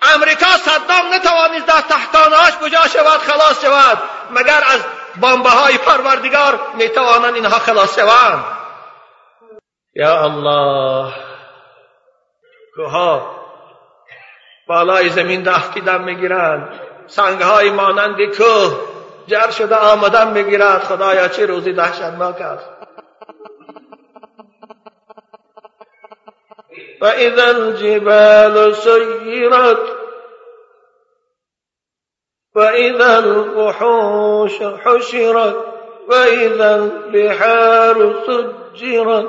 امریکا 0.02 0.46
صدام 0.46 1.14
نتوانست 1.14 1.66
در 1.66 1.80
تحتانهاش 1.80 2.52
کجا 2.52 2.86
شود 2.86 3.20
خلاص 3.20 3.62
شود. 3.62 4.02
مگر 4.30 4.62
از 4.66 4.80
بامبه 5.20 5.50
های 5.50 5.78
پروردگار 5.78 6.60
می‌توانند 6.74 7.34
اینها 7.34 7.58
خلاص 7.58 7.98
شوند؟ 7.98 8.44
یا 9.94 10.24
الله 10.24 11.14
کوها 12.76 13.33
بالای 14.66 15.08
زمین 15.08 15.42
دم 15.42 16.04
می‌گیرند. 16.04 16.80
سنگهای 17.06 17.70
مانند 17.70 18.16
کوه 18.36 18.80
جر 19.26 19.50
شده 19.50 19.76
آمدن 19.76 20.32
می‌گیرد. 20.32 20.82
خدایا 20.82 21.28
چه 21.28 21.46
روزی 21.46 21.72
دهشتناک 21.72 22.40
است. 22.40 22.70
و 27.00 27.04
اذا 27.04 27.44
الجبال 27.44 28.72
سیرت 28.72 29.78
و 32.54 32.60
اذا 32.60 33.16
الوحوش 33.16 34.62
حشرت 34.62 35.54
و 36.08 36.14
اذا 36.14 36.74
البحار 36.74 38.14
سجرت. 38.26 39.26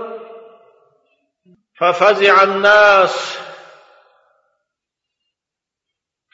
ففزع 1.79 2.33
الناس 2.41 3.37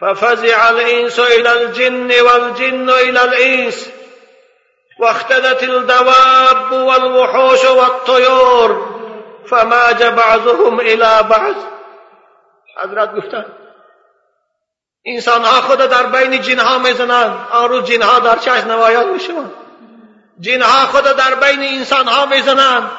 ففزع 0.02 0.70
الإنس 0.70 1.20
إلى 1.20 1.52
الجن 1.54 2.22
والجن 2.22 2.90
إلى 2.90 3.24
الإنس 3.24 3.90
واختدت 5.00 5.64
الدواب 5.64 6.72
والوحوش 6.72 7.66
والطيور 7.66 9.02
فماج 9.50 10.04
بعضهم 10.04 10.80
إلى 10.80 11.24
بعض. 11.30 11.56
حضرت 12.78 13.16
گفتن 13.16 13.46
انسان 15.06 15.46
ها 15.46 15.62
خود 15.62 15.78
در 15.78 16.04
بین 16.04 16.42
جن 16.42 16.60
ها 16.60 16.78
میزنند 16.78 17.48
آن 17.52 17.70
روز 17.70 17.84
جن 17.84 18.02
ها 18.02 18.20
در 18.20 18.38
چشم 18.38 18.72
نمایان 18.72 19.10
میشوند. 19.10 19.52
جن 20.40 20.62
ها 20.62 20.86
خود 20.86 21.04
در 21.04 21.36
بین 21.36 21.62
انسان 21.62 22.08
ها 22.08 22.26
میزنند. 22.26 22.92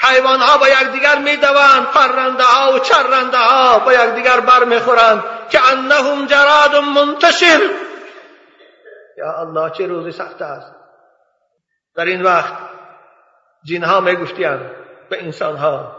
حیوان 0.00 0.40
ها 0.40 0.58
با 0.58 0.68
یکدیگر 0.68 1.18
میدوند 1.18 1.86
پرنده 1.86 2.44
ها 2.44 2.72
و 2.72 2.78
چرنده 2.78 3.38
ها 3.38 3.78
با 3.78 3.92
یکدیگر 3.92 4.40
بر 4.40 4.64
میخورند 4.64 5.37
که 5.50 5.72
انهم 5.72 6.26
جراد 6.26 6.76
منتشر. 6.76 7.60
یا 9.18 9.38
الله 9.38 9.70
چه 9.70 9.86
روزی 9.86 10.12
سخت 10.12 10.42
است. 10.42 10.74
در 11.96 12.04
این 12.04 12.22
وقت 12.22 12.54
جنها 13.64 14.00
میگفتیند 14.00 14.70
به 15.10 15.24
انسان 15.24 15.56
ها 15.56 15.96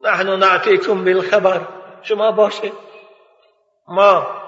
نحن 0.00 0.28
نعطیکم 0.28 1.04
بالخبر. 1.04 1.60
شما 2.02 2.32
باشه 2.32 2.72
ما 3.88 4.42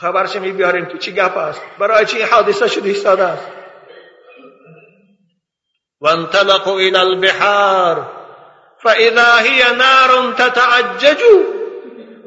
خبرش 0.00 0.36
می 0.36 0.52
بیاریم 0.52 0.86
که 0.86 0.98
چی 0.98 1.14
گپ 1.14 1.36
است؟ 1.36 1.60
برای 1.78 2.06
چی 2.06 2.22
حادثه 2.22 2.68
شده 2.68 2.88
ایستاده 2.88 3.24
است؟ 3.24 3.48
وانطلقوا 6.00 6.78
إلى 6.78 6.96
البحار 6.96 8.06
فإذا 8.82 9.36
هي 9.36 9.62
نار 9.76 10.32
تتعجج 10.32 11.22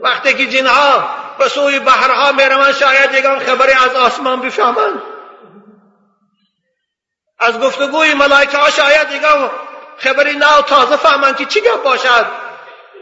وقتی 0.01 0.33
که 0.33 0.47
جنها 0.47 1.09
به 1.39 1.49
سوی 1.49 1.79
بحرها 1.79 2.31
می‌روند 2.31 2.75
شاید 2.75 3.13
یگان 3.13 3.39
خبری 3.39 3.71
از 3.71 3.95
آسمان 3.95 4.41
بفهمند 4.41 5.01
از 7.39 7.59
گفتگوی 7.59 8.13
ملائکه 8.13 8.57
ها 8.57 8.69
شاید 8.69 9.11
یگان 9.11 9.51
خبری 9.97 10.35
نو 10.35 10.61
تازه 10.61 10.95
فهمند 10.95 11.37
که 11.37 11.45
چی 11.45 11.61
گپ 11.61 11.83
باشد. 11.83 12.25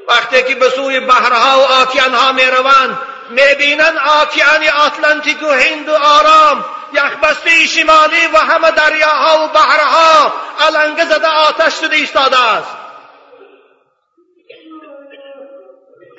وقتی 0.07 0.43
که 0.43 0.55
به 0.55 0.69
سوی 0.69 0.99
بحرها 0.99 1.59
و 1.59 1.63
آکیانها 1.63 2.31
می‌روند 2.31 2.99
می‌بینند 3.29 3.97
آکیان 3.97 4.63
آتلانتیک 4.67 5.43
و 5.43 5.51
هند 5.51 5.89
و 5.89 5.95
آرام 5.95 6.65
یخبسته 6.93 7.65
شمالی 7.65 8.27
و 8.33 8.37
همه 8.37 8.71
دریاها 8.71 9.43
و 9.43 9.47
بحرها 9.47 10.33
علنگه 10.59 11.05
زده 11.05 11.27
آتش 11.27 11.79
شده 11.79 11.95
ایستاده 11.95 12.43
است. 12.43 12.86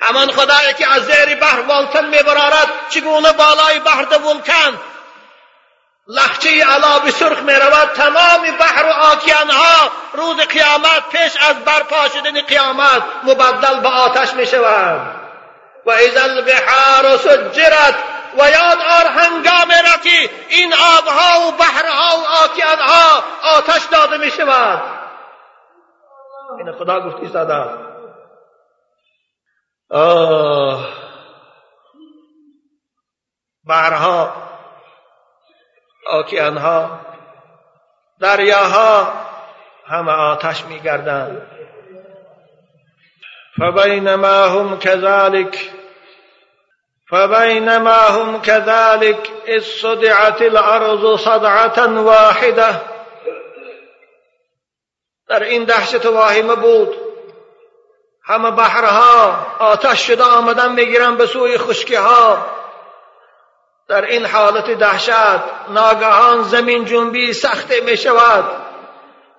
همان 0.01 0.31
خدایی 0.31 0.73
که 0.73 0.93
از 0.93 1.05
زیر 1.05 1.35
بحر 1.35 1.59
والتن 1.59 2.05
میبرارد 2.05 2.67
چگونه 2.89 3.31
بالای 3.31 3.79
بحر 3.79 4.05
ولکن 4.05 4.79
لخچه 6.07 6.65
علاب 6.65 7.09
سرخ 7.09 7.39
می 7.39 7.53
تمام 7.95 8.57
بحر 8.59 8.85
و 8.85 8.89
آکیانها 8.89 9.91
روز 10.13 10.37
قیامت 10.37 11.09
پیش 11.11 11.37
از 11.49 11.55
برپا 11.65 12.07
شدن 12.07 12.41
قیامت 12.41 13.03
مبدل 13.23 13.79
به 13.79 13.87
آتش 13.87 14.33
می 14.33 14.47
شود 14.47 15.01
و 15.85 15.91
اذا 15.91 16.21
البحار 16.21 17.17
سجرت 17.17 17.95
و 18.37 18.49
یاد 18.49 18.77
آر 18.81 19.07
هنگام 19.07 19.69
که 20.03 20.29
این 20.49 20.73
آبها 20.73 21.47
و 21.47 21.51
بحرها 21.51 22.17
و 22.17 22.25
آکیانها 22.43 23.23
آتش 23.43 23.81
داده 23.91 24.17
می 24.17 24.31
شود 24.31 24.81
این 26.57 26.71
خدا 26.71 26.99
گفتی 27.01 27.21
ایستاده 27.21 27.88
آه. 29.91 30.87
بحرها 33.67 34.33
آکیانها 36.07 36.99
دریاها 38.19 39.13
همه 39.85 40.11
آتش 40.11 40.65
میگردند. 40.65 41.41
فبینما 43.59 44.45
هم 44.45 44.79
كذلك 44.79 45.71
فبينما 47.09 48.07
هم 48.07 48.41
كذلك 48.41 49.31
إذ 49.47 49.61
صدعت 49.61 50.41
الأرض 50.41 51.03
واحدة. 51.97 52.81
در 55.27 55.43
این 55.43 55.63
دهشت 55.63 56.05
واهمه 56.05 56.55
بود. 56.55 57.08
همه 58.29 58.51
بحرها 58.51 59.47
آتش 59.59 60.07
شده 60.07 60.23
آمدن 60.23 60.71
می‌گیرن 60.71 61.15
به 61.15 61.27
سوی 61.27 61.57
خشکی 61.57 61.95
ها 61.95 62.45
در 63.87 64.05
این 64.05 64.25
حالت 64.25 64.71
دهشت 64.71 65.09
ناگهان 65.69 66.43
زمین 66.43 66.85
جنبی 66.85 67.33
سخته 67.33 67.81
می 67.81 67.97
شود 67.97 68.43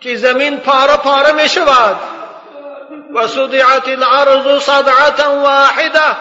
که 0.00 0.16
زمین 0.16 0.60
پاره 0.60 0.96
پاره 0.96 1.32
می 1.32 1.48
شود 1.48 1.96
و 3.14 3.26
صدعت 3.26 3.88
الارض 3.88 4.62
صدعتا 4.62 5.30
واحده 5.30 6.16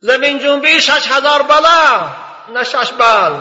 زمین 0.00 0.38
جنبی 0.38 0.80
شش 0.80 1.06
هزار 1.10 1.42
بلا 1.42 2.08
نه 2.54 2.64
شش 2.64 2.92
بل 2.92 3.32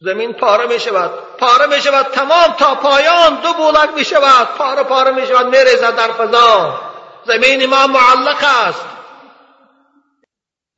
زمین 0.00 0.32
پاره 0.32 0.66
می 0.66 0.80
شود 0.80 1.10
پاره 1.38 1.66
می 1.66 1.82
شود 1.82 2.06
تمام 2.06 2.54
تا 2.58 2.74
پایان. 2.74 3.40
دو 3.42 3.52
بولک 3.52 3.90
می 3.96 4.04
شود 4.04 4.48
پاره 4.58 4.82
پاره 4.82 5.10
می 5.10 5.26
شود 5.26 5.46
می 5.46 5.64
ریزد 5.64 5.96
در 5.96 6.12
فضا. 6.12 6.80
زمین 7.26 7.66
ما 7.66 7.86
معلق 7.86 8.44
است. 8.66 8.86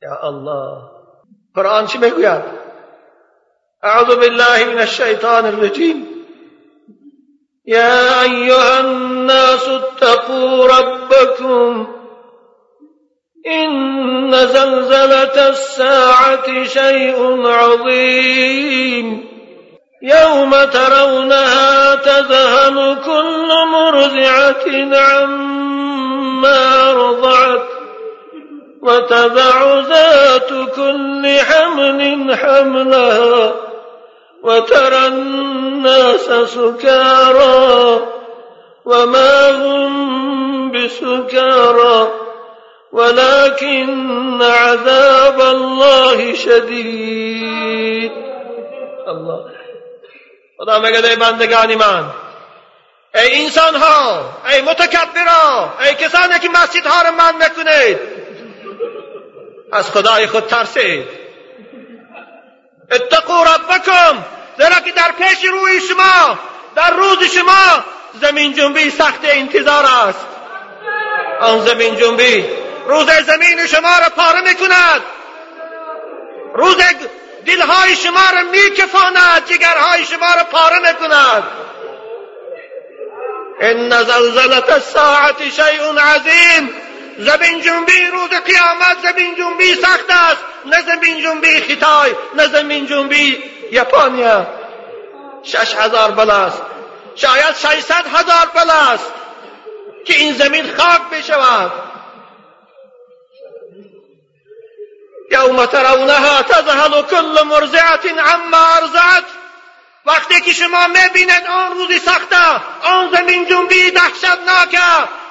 یا 0.01 0.17
الله. 0.23 0.81
قرآن 1.55 1.87
چی 1.87 1.97
می‌گوید؟ 1.97 2.43
اعوذ 3.83 4.15
بالله 4.15 4.65
من 4.65 4.79
الشیطان 4.79 5.45
الرجیم. 5.45 6.07
يا 7.65 8.21
أيها 8.21 8.77
الناس 8.77 9.67
اتقوا 9.67 10.65
ربكم 10.65 11.96
إن 13.47 14.31
زلزلة 14.31 15.49
الساعة 15.49 16.63
شيء 16.63 17.47
عظيم. 17.47 19.27
يوم 20.01 20.51
ترونها 20.51 21.95
تذهل 21.95 22.97
كل 23.05 23.49
مرضعة 23.71 24.97
عما 24.97 26.91
رضعت 26.91 27.67
وتضع 28.81 29.79
ذات 29.79 30.49
كل 30.75 31.37
حمل 31.39 32.35
حملها 32.35 33.55
وترى 34.43 35.07
الناس 35.07 36.49
سكارى 36.49 37.99
وما 38.85 39.51
هم 39.51 40.71
بسكارى. 40.71 42.26
ولكن 42.93 44.41
عذاب 44.41 45.41
الله 45.41 46.35
شدید 46.35 48.11
الله. 49.07 49.51
خدا 50.57 50.79
میگه 50.79 51.09
ای 51.09 51.15
بندگان 51.15 51.75
من. 51.75 52.05
ای 53.15 53.43
انسان 53.43 53.75
ها 53.75 54.25
ای 54.49 54.61
متکبرا 54.61 55.73
ای 55.79 55.95
کسانی 55.95 56.39
که 56.39 56.49
مسجد 56.49 56.85
ها 56.85 57.01
رو 57.01 57.15
من 57.15 57.35
می‌کنید 57.35 57.99
از 59.71 59.91
خدای 59.91 60.27
خود 60.27 60.47
ترسید. 60.47 61.07
اتقوا 62.91 63.43
ربکم 63.43 64.23
زیرا 64.57 64.79
که 64.85 64.91
در 64.91 65.11
پیش 65.17 65.43
روی 65.45 65.81
شما 65.81 66.39
در 66.75 66.91
روز 66.91 67.23
شما 67.23 67.83
زمین 68.21 68.53
جنبی 68.53 68.89
سخت 68.89 69.19
انتظار 69.23 69.85
است. 70.07 70.27
آن 71.41 71.59
زمین 71.59 71.95
جنبی 71.95 72.45
روز 72.87 73.11
زمین 73.11 73.67
شما 73.67 73.99
را 73.99 74.09
پاره 74.09 74.41
می‌کند. 74.41 75.01
روز 76.53 76.77
دلهای 77.45 77.95
شما 77.95 78.29
را 78.33 78.43
میکفاند 78.51 79.45
جگرهای 79.45 80.05
شما 80.05 80.33
را 80.35 80.43
پاره 80.43 80.79
می‌کند. 80.79 81.43
ان 83.61 84.03
زلزلت 84.03 84.69
الساعت 84.69 85.43
شیء 85.49 85.97
عظیم. 85.99 86.73
زمین 87.17 87.61
جنبی 87.61 88.05
روز 88.05 88.29
قیامت 88.29 88.97
زمین 89.03 89.35
جنبی 89.35 89.75
سخت 89.75 90.09
است. 90.09 90.43
نه 90.65 90.81
زمین 90.81 91.21
جنبی 91.21 91.61
خیتای 91.61 92.15
نه 92.35 92.47
زمین 92.47 92.85
جنبی 92.85 93.43
یپانیا. 93.71 94.47
شش 95.43 95.75
هزار 95.75 96.11
بلاست. 96.11 96.61
شاید 97.15 97.55
ششصد 97.55 98.05
هزار 98.13 98.51
بلاست 98.55 99.13
که 100.05 100.13
این 100.13 100.33
زمین 100.33 100.75
خاک 100.77 101.01
بشود. 101.11 101.86
یوم 105.31 105.65
ترونها 105.65 106.41
تذهل 106.41 107.01
کل 107.01 107.43
مرزعت 107.43 108.05
عما 108.05 108.67
ارزعت 108.75 109.23
وقتی 110.05 110.41
که 110.41 110.53
شما 110.53 110.87
می‌بینید 110.87 111.47
آن 111.47 111.77
روزی 111.77 111.99
سخته 111.99 112.61
آن 112.83 113.11
زمین 113.11 113.45
جنبی 113.45 113.91
دهشتناکه 113.91 114.79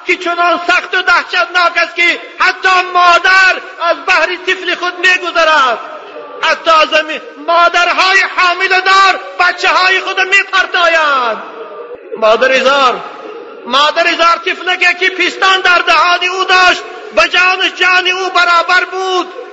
که 0.05 0.15
چنان 0.15 0.59
سخت 0.67 0.95
و 0.95 1.01
دهشتناک 1.01 1.77
است 1.77 1.95
که 1.95 2.21
حتی 2.39 2.81
مادر 2.93 3.55
از 3.81 3.97
بحر 4.07 4.35
طفل 4.47 4.75
خود 4.75 4.93
میگذرد. 4.99 5.79
حتی 6.41 6.71
زمین 6.91 7.21
مادرهای 7.47 8.19
حامل 8.37 8.67
دار 8.67 9.19
بچه 9.39 9.69
های 9.69 9.99
خود 9.99 10.19
میپرتاید 10.19 11.37
مادر 12.17 12.51
ازار 12.51 13.03
مادر 13.65 14.07
ازار 14.07 14.37
طفلکه 14.45 14.93
که 14.99 15.09
پیستان 15.09 15.61
در 15.61 15.81
دهان 15.87 16.23
او 16.23 16.43
داشت 16.43 16.81
به 17.15 17.21
جانش 17.21 17.73
جان 17.75 18.07
او 18.07 18.29
برابر 18.29 18.85
بود. 18.91 19.46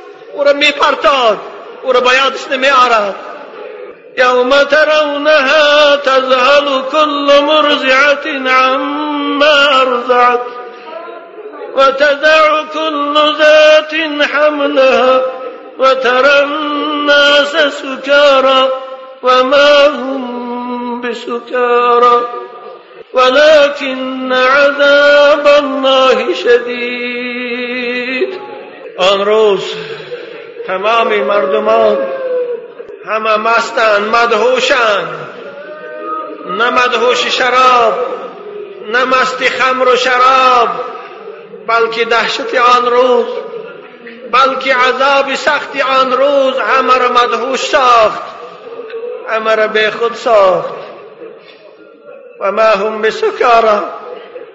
أو 1.84 1.92
را 1.92 2.00
به 2.00 2.14
یادش 2.14 2.48
نمیآرد 2.50 3.14
يوم 4.18 4.62
ترونها 4.62 5.96
تذهل 5.96 6.82
كل 6.92 7.40
مرزعة 7.42 8.50
عما 8.50 9.82
أرزعت 9.82 10.40
وتدع 11.76 12.62
كل 12.72 13.14
ذات 13.38 13.94
حملها 14.22 15.22
وترى 15.78 16.42
الناس 16.42 17.56
سكارى 17.56 18.68
وما 19.22 19.86
هم 19.86 21.00
بسكارى. 21.00 22.28
ولكن 23.12 24.32
عذاب 24.32 25.46
الله 25.46 26.34
شديد. 26.34 27.54
آن 29.00 29.20
روز 29.20 29.64
تمام 30.66 31.14
مردمان 31.14 31.98
همه 33.06 33.36
مستن 33.36 34.02
مدهوشن. 34.02 35.24
نه 36.46 36.70
مدهوش 36.70 37.26
شراب 37.26 37.94
نه 38.92 39.04
مستی 39.04 39.48
خمر 39.48 39.88
و 39.88 39.96
شراب 39.96 40.68
بلکه 41.66 42.04
دهشت 42.04 42.54
آن 42.54 42.86
روز 42.86 43.26
بلکه 44.32 44.74
عذاب 44.74 45.34
سختی 45.34 45.82
آن 45.82 46.12
روز 46.12 46.58
همه 46.58 46.98
را 46.98 47.08
مدهوش 47.08 47.60
ساخت 47.60 48.22
همه 49.28 49.54
را 49.54 49.68
به 49.68 49.90
خود 49.90 50.14
ساخت. 50.14 50.74
و 52.40 52.52
ما 52.52 52.62
هم 52.62 53.02
بسکارا 53.02 53.82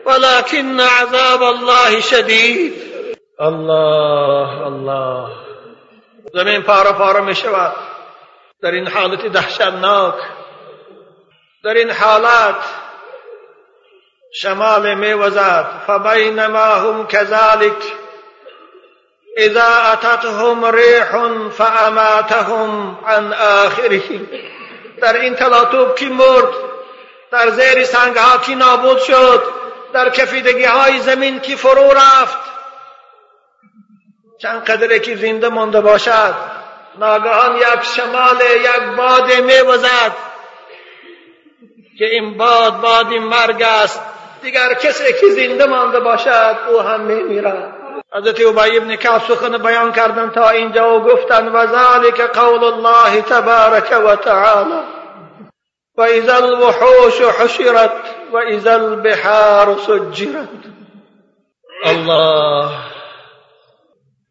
ولكن 0.06 0.80
عذاب 0.80 1.44
الله 1.44 2.02
شدید. 2.02 2.74
الله 3.40 4.66
الله. 4.66 5.49
زمین 6.34 6.62
پاره 6.62 6.92
پاره 6.92 7.22
می 7.22 7.36
شود. 7.36 7.74
در 8.62 8.72
این 8.72 8.88
حالت 8.88 9.26
دهشتناک. 9.26 10.16
در 11.64 11.74
این 11.74 11.92
حالت 11.92 12.56
شمال 14.34 14.94
میوزد 14.94 15.66
فبینما 15.88 16.58
هم 16.60 17.08
كذلك 17.08 17.84
اذا 19.38 19.92
اتتهم 19.94 20.66
ریح 20.66 21.50
فاماتهم 21.50 23.00
عن 23.08 23.34
آخره. 23.34 24.02
در 25.02 25.14
این 25.14 25.36
تلاطوب 25.36 25.96
کی 25.96 26.10
مرد؟ 26.10 26.54
در 27.32 27.50
زیر 27.50 27.84
سنگ 27.84 28.18
ها 28.18 28.38
کی 28.38 28.56
نابود 28.56 29.00
شد؟ 29.00 29.44
در 29.94 30.10
کفیدگی 30.10 30.64
های 30.64 31.00
زمین 31.00 31.40
کی 31.40 31.56
فرو 31.56 31.92
رفت؟ 31.92 32.49
چند 34.42 34.64
قدره 34.64 35.00
که 35.00 35.16
زنده 35.16 35.50
مانده 35.50 35.82
باشد 35.82 36.36
ناگهان 37.00 37.56
یک 37.56 37.84
شمال 37.84 38.42
یک 38.56 38.96
باد 38.98 39.34
میوزد 39.34 40.16
که 41.98 42.06
این 42.06 42.38
باد 42.38 42.82
باد 42.82 43.08
مرگ 43.08 43.62
است. 43.62 44.02
دیگر 44.42 44.74
کسی 44.74 45.14
که 45.14 45.30
زنده 45.30 45.66
مانده 45.66 46.00
باشد 46.00 46.58
او 46.70 46.80
هم 46.80 47.02
میمیرد 47.02 47.74
حضرت 48.14 48.42
ابی 48.42 48.78
ابن 48.78 48.96
کعب 48.96 49.22
سخن 49.22 49.58
بیان 49.58 49.92
کردن 49.92 50.30
تا 50.30 50.50
اینجا 50.50 50.96
و 50.96 51.04
گفتن 51.04 51.48
و 51.48 51.66
ذلك 51.66 52.22
قول 52.22 52.64
الله 52.64 53.22
تبارک 53.22 54.06
و 54.06 54.16
تعالی. 54.16 54.80
و 55.98 56.02
اذا 56.02 56.36
الوحوش 56.36 57.22
حشرت 57.22 57.92
و 58.32 58.38
اذا 58.38 58.74
البحار 58.74 59.78
سجرت. 59.88 60.50
الله 61.86 62.70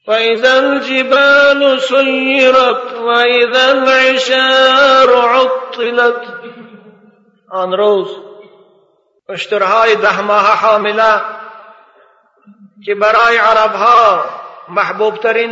وإذا 0.08 0.58
الجبال 0.58 1.80
سيرت 1.80 2.94
وإذا 3.00 3.72
العشار 3.72 5.10
عطلت. 5.16 6.22
آن 7.52 7.72
روز 7.72 8.08
اشترهای 9.28 9.96
ده 9.96 10.20
ماه 10.20 10.56
حامله 10.56 11.20
که 12.86 12.94
برای 12.94 13.36
عربها 13.36 14.24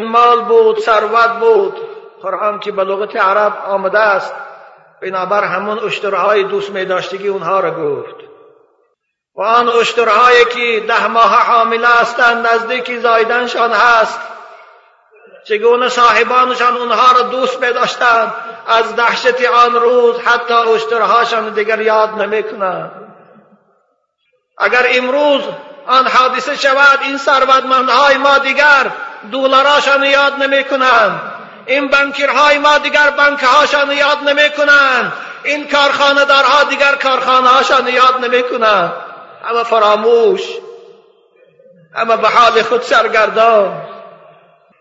مال 0.05 0.43
بود 0.43 0.79
ثروت 0.79 1.39
بود. 1.41 1.75
قرآن 2.23 2.59
که 2.61 2.73
به 2.73 2.85
عرب 3.21 3.53
آمده 3.67 3.99
است 3.99 4.35
بنابر 5.03 5.45
همون 5.45 5.79
اشترهای 5.79 6.45
دوست 6.45 6.71
می 6.71 6.85
داشتگی 6.85 7.29
اونها 7.29 7.61
را 7.61 7.71
گفت. 7.71 8.17
و 9.35 9.43
آن 9.43 9.69
اشترهایی 9.69 10.45
که 10.45 10.87
ده 10.87 11.07
ماه 11.07 11.43
حامل 11.43 11.85
هستند 11.85 12.47
نزدیکی 12.47 12.99
زایدنشان 12.99 13.73
هست. 13.73 14.36
چگونه 15.49 15.89
صاحبانشان 15.89 16.77
اونها 16.77 17.13
را 17.13 17.23
دوست 17.23 17.61
می 17.61 17.73
داشتند 17.73 18.35
از 18.67 18.97
دهشت 18.97 19.45
آن 19.45 19.75
روز 19.75 20.21
حتی 20.21 20.55
اشترهاشان 20.55 21.55
دیگر 21.55 21.81
یاد 21.81 22.11
نمی 22.11 22.43
کنند 22.43 22.91
اگر 24.59 24.87
امروز 24.91 25.43
آن 25.87 26.07
حادثه 26.07 26.57
شود 26.57 26.99
این 27.03 27.19
ثروتمندهای 27.19 28.17
ما 28.17 28.39
دیگر 28.39 28.91
دولاراشان 29.31 30.05
یاد 30.05 30.33
نمی 30.43 30.65
کنند 30.65 31.21
این 31.67 31.89
بنکرهای 31.89 32.59
ما 32.59 32.79
دیگر 32.79 33.11
بنکهاشان 33.11 33.91
یاد 33.91 34.19
نمی 34.29 34.51
کنند 34.51 35.13
این 35.45 35.69
کارخانه 35.69 36.25
دارها 36.25 36.65
دیگر 36.65 36.95
کارخانه 36.95 37.49
هاشان 37.49 37.89
یاد 37.89 38.25
نمی 38.25 38.43
کنند 38.43 38.93
اما 39.51 39.65
فراموش 39.65 40.43
اما 41.95 42.17
به 42.17 42.29
حال 42.29 42.63
خود 42.63 42.83
سرگردان. 42.83 43.96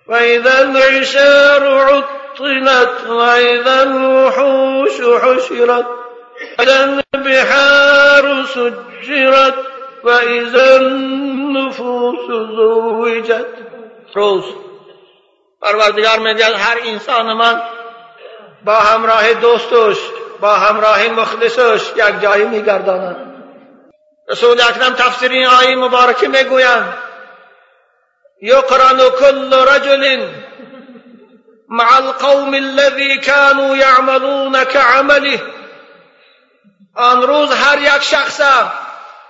و 0.08 0.14
اذا 0.14 0.58
العشار 0.58 1.64
عطلت 1.90 3.08
و 3.10 3.20
اذا 3.20 3.80
الوحوش 3.82 5.00
حشرت 5.00 5.86
اذا 6.60 7.02
البحار 7.14 8.46
سجرت 8.46 9.54
و 10.04 10.10
اذا 10.10 10.76
النفوس 10.76 12.28
زوجت. 12.28 13.46
روز. 14.16 14.44
پروردگار 15.62 16.20
می‌گوید 16.20 16.54
هر 16.54 16.78
انسان 16.86 17.34
من 17.34 17.62
با 18.66 18.76
همراه 18.76 19.34
دوستش 19.34 19.98
با 20.42 20.54
همراه 20.54 21.08
مخلصش 21.08 21.92
یک 21.96 22.22
جایی 22.22 22.46
میگرداند. 22.46 23.16
رسول 24.30 24.62
اکرم 24.62 24.94
تفسیر 24.94 25.32
این 25.32 25.46
آیه 25.46 25.76
مبارکه 25.76 26.28
می‌گویند. 26.28 26.94
یقرن 28.42 29.10
کل 29.10 29.54
رجل 29.54 30.30
مع 31.70 31.98
القوم 31.98 32.54
الذي 32.54 33.18
كانوا 33.18 33.76
يعملون 33.76 34.64
كعمله. 34.64 35.40
آن 36.96 37.22
روز 37.22 37.52
هر 37.52 37.82
یک 37.82 38.02
شخص 38.02 38.42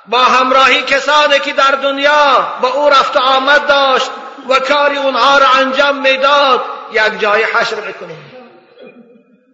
با 0.05 0.23
همراهی 0.23 0.81
کسانی 0.81 1.39
که 1.39 1.53
در 1.53 1.71
دنیا 1.71 2.47
با 2.61 2.67
أو 2.67 2.89
رفت 2.89 3.17
آمد 3.17 3.67
داشت 3.67 4.11
و 4.49 4.59
کاری 4.59 4.97
اونها 4.97 5.37
را 5.37 5.47
انجام 5.47 6.01
میداد 6.01 6.61
یک 6.91 7.19
جای 7.19 7.43
حشر 7.43 7.75
میکنیم. 7.75 8.31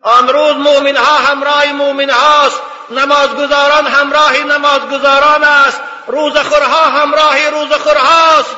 آن 0.01 0.27
روز 0.27 0.55
مؤمن 0.55 0.95
ها 0.95 1.17
همراه 1.17 1.71
مؤمن 1.73 2.09
هاست 2.09 2.61
نمازگزاران 2.89 3.87
همراه 3.87 4.37
نمازگزاران 4.37 5.43
است 5.43 5.81
روزخورها 6.07 6.89
همراه 6.89 7.49
روزخورهاست 7.49 8.55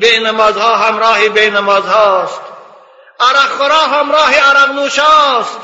به 0.00 0.20
نمازها 0.20 0.76
همراه 0.76 1.28
به 1.28 1.50
نمازهاست 1.50 2.40
عرق 3.20 3.72
همراه 3.72 4.34
عرق 4.34 4.70
نوشاست 4.70 5.60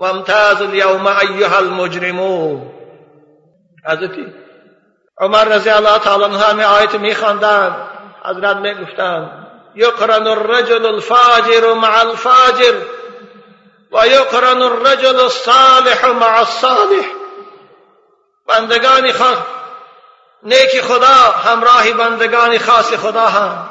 و 0.00 0.04
امتاز 0.04 0.62
اليوم 0.62 1.06
ایها 1.06 1.56
المجرمون. 1.56 2.72
حضرتی 3.86 4.34
عمر 5.20 5.44
رضی 5.44 5.70
الله 5.70 5.98
تعالی 5.98 6.24
عنہ 6.24 6.52
می 6.52 6.64
آیت 6.64 6.94
می 6.94 7.14
خواندند 7.14 7.90
حضرت 8.24 8.56
می 8.56 8.74
گفتند 8.74 9.46
یقرن 9.74 10.26
الرجل 10.26 10.86
الفاجر 10.86 11.74
مع 11.74 12.00
الفاجر 12.00 12.74
و 13.92 14.06
یقرن 14.06 14.62
الرجل 14.62 15.20
الصالح 15.20 16.06
مع 16.06 16.38
الصالح. 16.38 17.04
بندگان 18.48 19.12
خدا 19.12 19.59
نیک 20.42 20.80
خدا 20.80 21.32
همراه 21.44 21.92
بندگان 21.92 22.58
خاص 22.58 22.94
خدا 22.94 23.26
هم. 23.26 23.68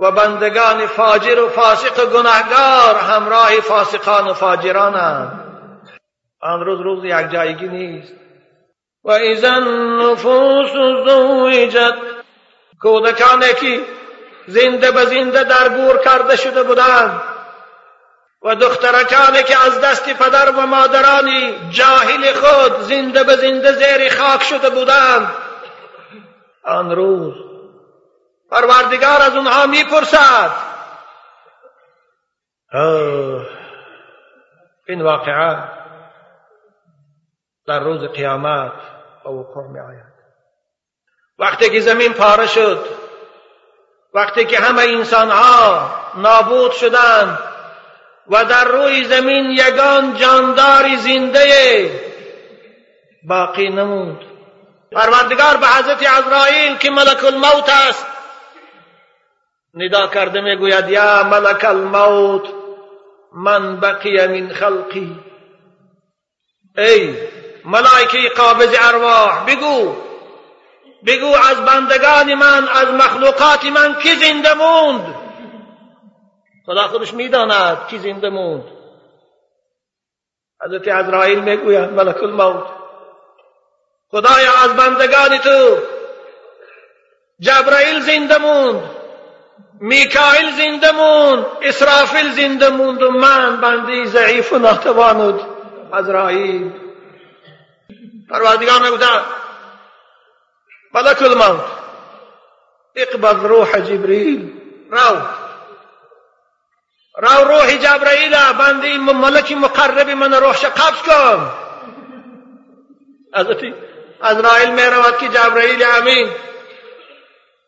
و 0.00 0.10
بندگان 0.10 0.86
فاجر 0.86 1.40
و 1.40 1.48
فاسق 1.48 2.04
و 2.04 2.06
گناهگار 2.06 2.94
همراه 2.94 3.60
فاسقان 3.60 4.28
و 4.28 4.34
فاجران 4.34 4.94
هم. 4.94 5.44
آن 6.40 6.60
روز 6.60 6.80
روز 6.80 7.04
یک 7.04 7.30
جایگی 7.32 7.68
نیست. 7.68 8.12
و 9.04 9.10
اذا 9.10 9.52
النفوس 9.52 10.72
زوجت 11.06 11.94
کودکانی 12.82 13.54
که 13.60 13.80
زنده 14.46 14.90
به 14.90 15.04
زنده 15.04 15.44
در 15.44 15.68
گور 15.68 15.98
کرده 15.98 16.36
شده 16.36 16.62
بودند 16.62 17.20
و 18.42 18.54
دخترکانی 18.54 19.42
که 19.42 19.66
از 19.66 19.80
دست 19.80 20.12
پدر 20.14 20.50
و 20.50 20.66
مادرانی 20.66 21.70
جاهل 21.70 22.32
خود 22.32 22.80
زنده 22.80 23.24
به 23.24 23.36
زنده 23.36 23.72
زیر 23.72 24.14
خاک 24.14 24.42
شده 24.42 24.70
بودند 24.70 25.34
آن 26.64 26.90
روز 26.90 27.34
پروردگار 28.50 29.22
از 29.22 29.36
اونها 29.36 29.66
می‌پرسد 29.66 30.50
این 34.88 35.02
واقعه 35.02 35.78
در 37.66 37.80
روز 37.80 38.04
قیامت 38.04 38.72
به 39.24 39.30
وقوع 39.30 39.70
می 39.72 39.80
آید 39.80 40.08
وقتی 41.38 41.70
که 41.70 41.80
زمین 41.80 42.12
پاره 42.12 42.46
شد 42.46 42.86
وقتی 44.14 44.44
که 44.44 44.58
همه 44.58 44.82
انسان 44.82 45.30
ها 45.30 45.90
نابود 46.14 46.72
شدند 46.72 47.47
و 48.30 48.44
در 48.44 48.64
روی 48.64 49.04
زمین 49.04 49.50
یگان 49.50 50.16
جانداری 50.16 50.96
زنده 50.96 51.90
باقی 53.28 53.68
نمود 53.68 54.24
پروردگار 54.92 55.56
به 55.56 55.66
حضرت 55.66 56.06
عزرائیل 56.06 56.76
که 56.76 56.90
ملک 56.90 57.24
الموت 57.24 57.68
است 57.88 58.06
ندا 59.74 60.06
کرده 60.06 60.40
می‌گوید 60.40 60.88
یا 60.88 61.22
ملک 61.22 61.64
الموت 61.64 62.48
من 63.34 63.80
بقی 63.80 64.26
من 64.26 64.52
خلقی. 64.52 65.20
ای 66.78 67.14
ملائکه 67.64 68.28
قابض 68.36 68.76
ارواح 68.80 69.44
بگو 69.46 69.96
بگو 71.06 71.34
از 71.50 71.64
بندگان 71.64 72.34
من 72.34 72.68
از 72.68 72.88
مخلوقات 72.88 73.64
من 73.64 73.94
کی 73.94 74.14
زنده 74.14 74.54
موند؟ 74.54 75.27
خدا 76.68 76.88
خودش 76.88 77.14
می‌داند 77.14 77.86
کی 77.86 77.98
زنده 77.98 78.28
موند 78.28 78.64
حضرت 80.64 80.88
عزرائیل 80.88 81.40
می‌گوید 81.40 81.90
ملک 81.90 82.22
الموت 82.22 82.66
خدایا 84.10 84.52
از 84.64 84.76
بندگان 84.76 85.38
تو 85.38 85.78
جبرائیل 87.40 88.00
زنده 88.00 88.38
موند 88.38 88.90
میکائیل 89.80 90.50
زنده 90.50 90.92
موند 90.92 91.46
اسرافیل 91.62 92.32
زنده 92.32 92.68
موند 92.68 93.02
و 93.02 93.10
من 93.10 93.60
بندی 93.60 94.06
ضعیف 94.06 94.52
و 94.52 94.58
ناتوانود 94.58 95.40
عزرائیل. 95.92 96.72
پروردگار 98.30 98.82
می‌گوید 98.82 99.22
ملک 100.94 101.22
الموت 101.22 101.64
اقبض 102.96 103.44
روح 103.44 103.80
جبريل 103.80 104.60
رو. 104.90 105.47
رو 107.18 107.48
روح 107.48 107.76
جبرائیل 107.76 108.36
بندی 108.58 108.98
ملک 108.98 109.52
مقرب 109.52 110.10
من 110.10 110.34
روحش 110.34 110.64
قبض 110.64 111.02
کن. 111.02 111.50
حضرت 113.34 113.74
ازرائیل 114.22 114.70
می 114.70 114.82
رود 114.82 115.18
که 115.18 115.28
جبرائیل 115.28 115.84
امین 115.96 116.30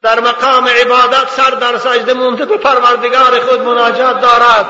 در 0.03 0.21
مقام 0.21 0.69
عبادت 0.69 1.29
سر 1.29 1.51
در 1.51 1.79
سجده 1.79 2.13
مونده 2.13 2.45
به 2.45 2.57
پروردگار 2.57 3.41
خود 3.41 3.61
مناجات 3.61 4.21
دارد. 4.21 4.67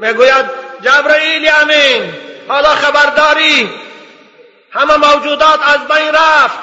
می‌گوید 0.00 0.46
جبرائیل 0.80 1.50
امین 1.62 2.14
حالا 2.48 2.68
خبرداری. 2.68 3.70
همه 4.70 4.96
موجودات 4.96 5.60
از 5.68 5.88
بین 5.88 6.14
رفت. 6.14 6.58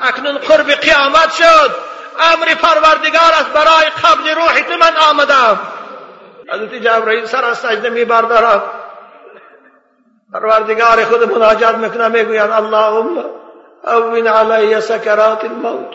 اکنون 0.00 0.38
قرب 0.38 0.70
قیامت 0.70 1.34
شد. 1.34 1.89
امر 2.18 2.54
پروردگار 2.54 3.32
است 3.40 3.52
برای 3.52 3.84
قبل 4.04 4.34
روح 4.34 4.60
تو 4.60 4.76
من 4.76 4.96
آمدم. 5.10 5.60
حضرت 6.52 6.74
جبرائیل 6.74 7.24
سر 7.24 7.44
از 7.44 7.58
سجده 7.58 7.90
می 7.90 8.04
بردارد 8.04 8.62
پروردگار 10.32 11.04
خود 11.04 11.32
مناجات 11.32 11.74
می‌کنه 11.74 12.08
می‌گوید 12.08 12.50
اللهم 12.50 13.24
اوین 13.84 14.26
علی 14.26 14.80
سکرات 14.80 15.44
الموت. 15.44 15.94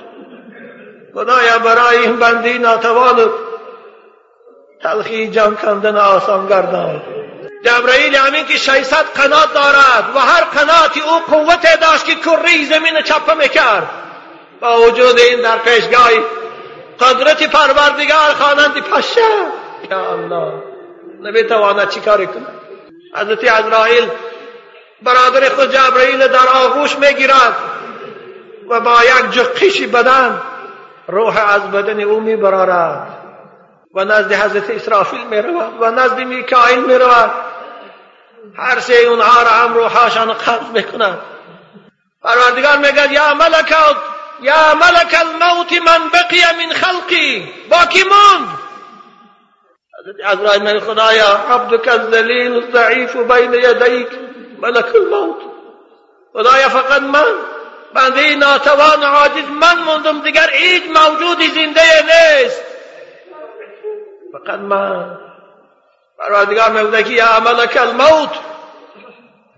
خدایا 1.14 1.60
برای 1.60 1.98
این 1.98 2.20
بندی 2.20 2.58
ناتوان 2.58 3.30
تلخی 4.84 5.28
جان 5.28 5.56
کندن 5.56 5.98
آسان 5.98 6.48
گردان. 6.48 7.02
جبرائیل 7.66 8.16
همین 8.16 8.46
که 8.46 8.58
600 8.58 9.06
قنات 9.06 9.54
دارد 9.54 10.16
و 10.16 10.20
هر 10.20 10.44
قناتی 10.44 11.02
او 11.02 11.20
قوت 11.20 11.80
داشت 11.80 12.06
که 12.06 12.16
کره 12.16 12.66
زمین 12.70 13.02
چپه 13.02 13.34
می‌کرد. 13.34 14.05
با 14.62 14.82
وجود 14.82 15.20
این 15.20 15.42
در 15.42 15.58
پیشگاهی 15.58 16.20
قدرت 17.00 17.44
پروردگار 17.44 18.34
خوانند 18.34 18.74
پشه. 18.74 19.22
یا 19.92 20.12
الله 20.12 20.54
نمی‌تواند 21.22 21.90
چی 21.90 22.00
کاری 22.00 22.28
کنه 22.28 22.48
حضرت 23.16 23.44
عزرائیل 23.44 24.10
برادر 25.02 25.50
خود 25.50 25.72
جبرائیل 25.72 26.28
در 26.28 26.48
آغوش 26.48 26.98
می‌گیرد 26.98 27.56
و 28.70 28.80
با 28.80 28.98
یک 29.04 29.32
جقیش 29.32 29.82
بدن 29.82 30.42
روح 31.08 31.54
از 31.54 31.72
بدن 31.72 32.02
او 32.02 32.20
میبرارد 32.20 33.08
و 33.94 34.06
نزد 34.06 34.34
حضرت 34.34 34.70
اسرافیل 34.70 35.28
می‌رود 35.28 35.74
و 35.82 35.92
نزد 35.92 36.18
میکائیل 36.20 36.80
می‌رود. 36.80 37.32
هر 38.58 38.80
سه 38.80 38.94
اونها 38.94 39.44
را 39.44 39.50
هم 39.50 39.74
روحاشان 39.74 40.34
قبض 40.34 40.70
می‌کنند 40.74 41.20
پروردگار 42.24 42.78
میگه 42.78 43.14
یا 43.14 43.34
ملک 43.34 43.74
یا 44.42 44.76
ملک 44.76 45.16
الموت 45.22 45.74
من 45.74 46.10
بقی 46.10 46.42
من 46.58 46.74
خلقی 46.74 47.54
با 47.70 47.86
کی 47.86 48.04
موند 48.04 48.60
حضرت 50.26 50.62
من 50.62 50.80
خدایا 50.80 51.30
عبدك 51.50 51.88
الذلیل 51.88 52.54
الضعیف 52.54 53.16
بین 53.16 53.54
یدیک 53.54 54.08
ملک 54.60 54.96
الموت. 54.96 55.38
خدایا 56.34 56.70
فقط 56.70 57.02
من؟ 57.02 57.34
بنده 57.94 58.36
ناتوان 58.36 59.04
عاجز 59.04 59.50
من 59.50 59.78
موندم 59.78 60.22
دیگر 60.22 60.50
هیچ 60.50 60.84
موجودی 60.84 61.48
زنده 61.48 61.82
نیست. 62.04 62.62
فقط 64.34 64.60
من. 64.60 65.20
پروردگار 66.20 66.70
میگه 66.70 67.04
که 67.04 67.14
یا 67.14 67.40
ملک 67.40 67.78
الموت. 67.78 68.40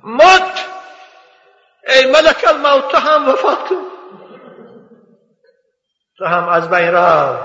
مت 0.04 0.66
ای 1.88 2.06
ملک 2.12 2.46
الموت 2.48 2.88
تو 2.88 2.98
هم 2.98 3.30
وفات 3.30 3.68
کن. 3.70 3.97
تو 6.18 6.26
هم 6.26 6.50
از 6.50 6.70
بین 6.70 6.92
را. 6.92 7.40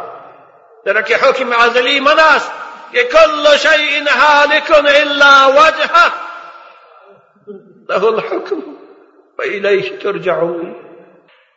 در 0.85 1.03
که 1.03 1.17
حکم 1.17 1.53
ازلی 1.53 2.01
من 2.01 2.19
است 2.19 2.53
که 2.93 3.05
کل 3.05 3.57
شیء 3.57 4.05
هالک 4.09 4.71
الا 4.71 5.51
وجهه. 5.51 6.13
له 7.89 8.05
الحكم 8.05 8.63
و 9.39 9.43
الیه 9.43 9.99
ترجعون. 9.99 10.77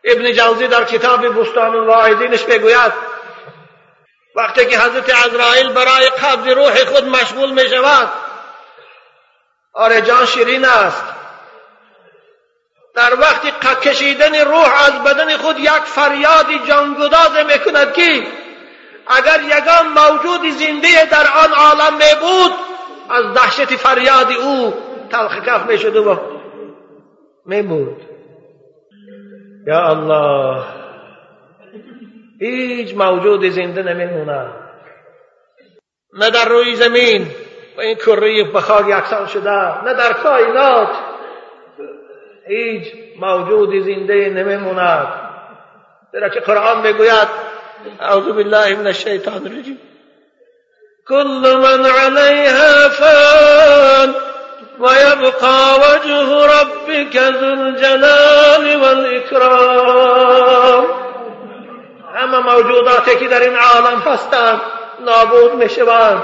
ابن 0.03 0.31
جوزی 0.31 0.67
در 0.67 0.83
کتاب 0.83 1.39
بستان 1.39 1.75
الواعدینش 1.75 2.47
می‌گوید 2.47 2.93
وقتی 4.35 4.65
که 4.65 4.79
حضرت 4.79 5.25
عزرائیل 5.25 5.73
برای 5.73 6.09
قبض 6.09 6.47
روح 6.47 6.85
خود 6.85 7.03
مشغول 7.03 7.51
می 7.51 7.69
شود 7.69 8.09
آره 9.73 10.01
جان 10.01 10.25
شیرین 10.25 10.65
است. 10.65 11.14
وقتی 13.45 13.89
کشیدن 13.89 14.35
روح 14.35 14.83
از 14.85 15.03
بدن 15.03 15.37
خود 15.37 15.59
یک 15.59 15.69
فریادی 15.69 16.59
جانگداز 16.67 17.31
می‌کند 17.47 17.93
که 17.93 18.23
اگر 19.07 19.39
یگان 19.43 19.87
موجود 19.87 20.49
زنده 20.49 21.05
در 21.11 21.27
آن 21.43 21.53
عالم 21.53 21.93
می 21.93 22.21
بود 22.21 22.51
از 23.09 23.33
دهشت 23.33 23.75
فریاد 23.75 24.31
او 24.31 24.73
تلخ 25.09 25.45
کف 25.45 25.65
می 25.65 25.77
شد 25.77 25.95
و 25.95 26.19
می 27.45 27.61
بود 27.61 28.01
یا 29.67 29.87
الله 29.87 30.63
هیچ 32.39 32.95
موجود 32.95 33.49
زنده 33.49 33.83
نمیمونه. 33.83 34.49
نه 36.13 36.29
در 36.29 36.45
روی 36.45 36.75
زمین 36.75 37.27
و 37.77 37.81
این 37.81 37.95
کره 37.95 38.43
بخار 38.43 38.89
یکسان 38.89 39.27
شده 39.27 39.83
نه 39.83 39.93
در 39.93 40.13
کائنات. 40.13 40.89
هیچ 42.47 42.93
موجود 43.19 43.69
زنده 43.69 44.29
نمیموند. 44.29 45.07
در 46.13 46.29
که 46.29 46.39
قرآن 46.39 46.81
می‌گوید 46.81 47.27
اعوذ 47.99 48.25
بالله 48.25 48.75
من 48.75 48.87
الشیطان 48.87 49.47
الرجیم. 49.47 49.79
كل 51.07 51.57
من 51.57 51.85
عليها 51.85 52.89
فان 52.89 54.15
ويبقى 54.79 55.79
وجه 55.79 56.45
ربك 56.45 57.17
ذو 57.17 57.45
الجلال 57.45 58.81
والإكرام 58.81 60.85
همه 62.15 62.39
موجوداتی 62.39 63.15
که 63.15 63.27
در 63.27 63.41
این 63.41 63.55
عالم 63.55 63.99
هستند 63.99 64.61
نابود 65.05 65.55
می‌شوند. 65.55 66.23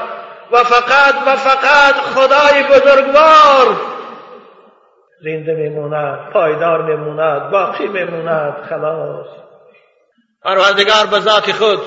و 0.52 0.64
فقط 0.64 1.16
و 1.26 1.36
فقط 1.36 1.96
خدای 1.96 2.64
بزرگوار 2.64 3.76
زنده 5.24 5.54
میموند 5.54 6.30
پایدار 6.34 6.82
میموند 6.82 7.52
باقی 7.52 7.88
میموند 7.88 8.66
خلاص. 8.70 9.28
پروردگار 10.44 11.06
به 11.06 11.20
ذات 11.20 11.52
خود 11.52 11.80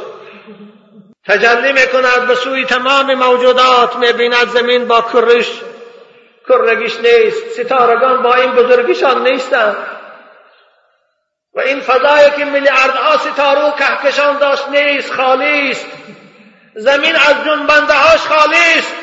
تجلی 1.26 1.72
می‌کند 1.72 2.26
به 2.28 2.34
سوی 2.34 2.64
تمام 2.64 3.14
موجودات 3.14 3.96
می‌بیند 3.96 4.48
زمین 4.48 4.88
با 4.88 5.00
کرش. 5.12 5.60
کرگیش 6.48 6.96
نیست 7.00 7.60
ستارگان 7.60 8.22
با 8.22 8.34
این 8.34 8.52
بزرگیشان 8.52 9.22
نیستند. 9.28 9.76
و 11.54 11.60
این 11.60 11.80
فضایی 11.80 12.30
که 12.30 12.44
میلیاردها 12.44 13.16
ستاره 13.16 13.68
و 13.68 13.70
کهکشان 13.70 14.38
داشت 14.38 14.68
نیست 14.68 15.12
خالی 15.12 15.70
است. 15.70 15.86
زمین 16.74 17.16
از 17.16 17.44
جنبنده 17.44 17.92
هاش 17.92 18.20
خالی 18.20 18.78
است. 18.78 18.96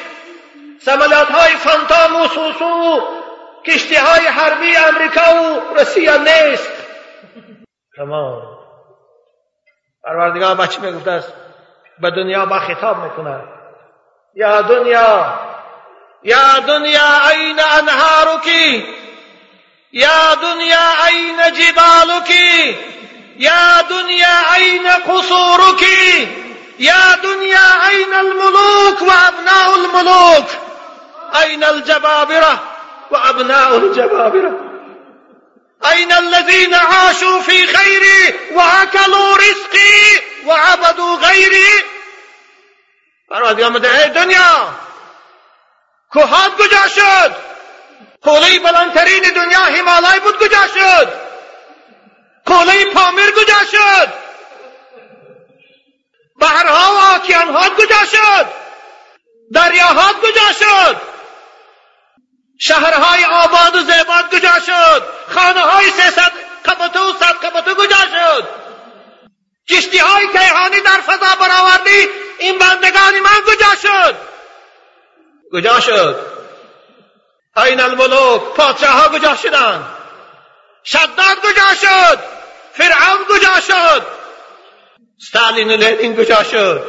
سملات 0.79 1.31
های 1.31 1.55
فانتام 1.55 2.21
و 2.21 2.27
سوسو 2.27 3.01
کشتی 3.67 3.95
های 3.95 4.27
حربی 4.27 4.75
امریکا 4.77 5.21
و 5.21 5.59
روسیه 5.75 6.17
نیست. 6.17 6.71
تمام. 7.97 8.41
پروردگار 10.03 10.55
بچه 10.55 10.81
می‌گفته 10.81 11.11
است 11.11 11.33
به 12.01 12.11
دنیا 12.11 12.45
با 12.45 12.59
خطاب 12.59 12.97
می‌کنه. 12.97 13.43
یا 14.35 14.61
دنیا 14.61 15.39
یا 16.23 16.59
دنیا 16.67 17.29
این 17.29 17.59
انهارك 17.59 18.47
یا 19.91 20.35
دنیا 20.41 21.05
این 21.09 21.37
جبالك 21.37 22.29
یا 23.37 23.81
دنیا 23.89 24.53
این 24.57 24.83
قصورك 25.07 25.81
یا 26.79 27.15
دنیا 27.23 27.87
این 27.89 28.13
الملوك 28.13 29.01
وابناء 29.01 29.73
الملوك 29.75 30.49
أين 31.43 31.63
الجبابرة 31.63 32.59
وأبناء 33.11 33.77
الجبابرة. 33.77 34.71
أين 35.85 36.11
الذين 36.11 36.73
عاشوا 36.73 37.41
في 37.41 37.67
خيري 37.67 38.39
وأكلوا 38.51 39.37
رزقي 39.37 40.21
وعبدوا 40.45 41.15
غيري؟ 41.15 41.83
فرمود 43.29 43.85
ای 43.85 44.09
دنیا 44.09 44.69
کوهات 46.13 46.51
کجا 46.61 46.87
شد؟ 46.87 47.35
قوله 48.21 48.59
بلندترین 48.59 49.23
دنیا 49.23 49.59
همالای 49.59 50.19
بود 50.19 50.37
کجا 50.37 50.67
شد؟ 50.67 51.13
قوله 52.45 52.85
پامیر 52.85 53.31
کجا 53.31 53.63
شد؟ 53.71 54.13
بحرها 56.41 56.93
و 56.93 57.15
آکیانها 57.15 57.69
کجا 57.69 58.05
شد؟ 58.11 58.47
دریاها 59.51 60.13
کجا 60.13 60.51
شد؟ 60.59 61.10
شهرهای 62.63 63.25
آباد 63.25 63.75
و 63.75 63.79
زیباد 63.79 64.35
کجا 64.35 64.59
شد. 64.65 65.03
خانه 65.35 65.61
های 65.61 65.85
سیصد 65.85 66.31
قبطه 66.65 66.99
و 66.99 67.13
صد 67.19 67.45
قبطه 67.45 67.73
کجا 67.73 67.97
شد. 67.97 68.47
کشتی 69.69 69.97
های 69.97 70.27
کیهانی 70.27 70.81
در 70.81 71.01
فضا 71.07 71.35
برآوردی 71.39 72.07
این 72.39 72.57
بندگان 72.57 73.19
من 73.19 73.41
کجا 73.47 73.75
شد. 73.81 74.15
کجا 75.53 75.79
شد. 75.79 76.15
این 77.57 77.79
الملوک 77.79 78.41
پادشاه 78.41 78.89
ها 78.89 79.09
کجا 79.09 79.35
شدن 79.35 79.87
شداد 80.83 81.39
کجا 81.43 81.75
شد. 81.81 82.19
فرعون 82.73 83.25
کجا 83.29 83.59
شد. 83.67 84.05
ستالین 85.27 85.71
و 85.71 85.75
لینین 85.75 86.15
کجا 86.15 86.43
شد. 86.43 86.83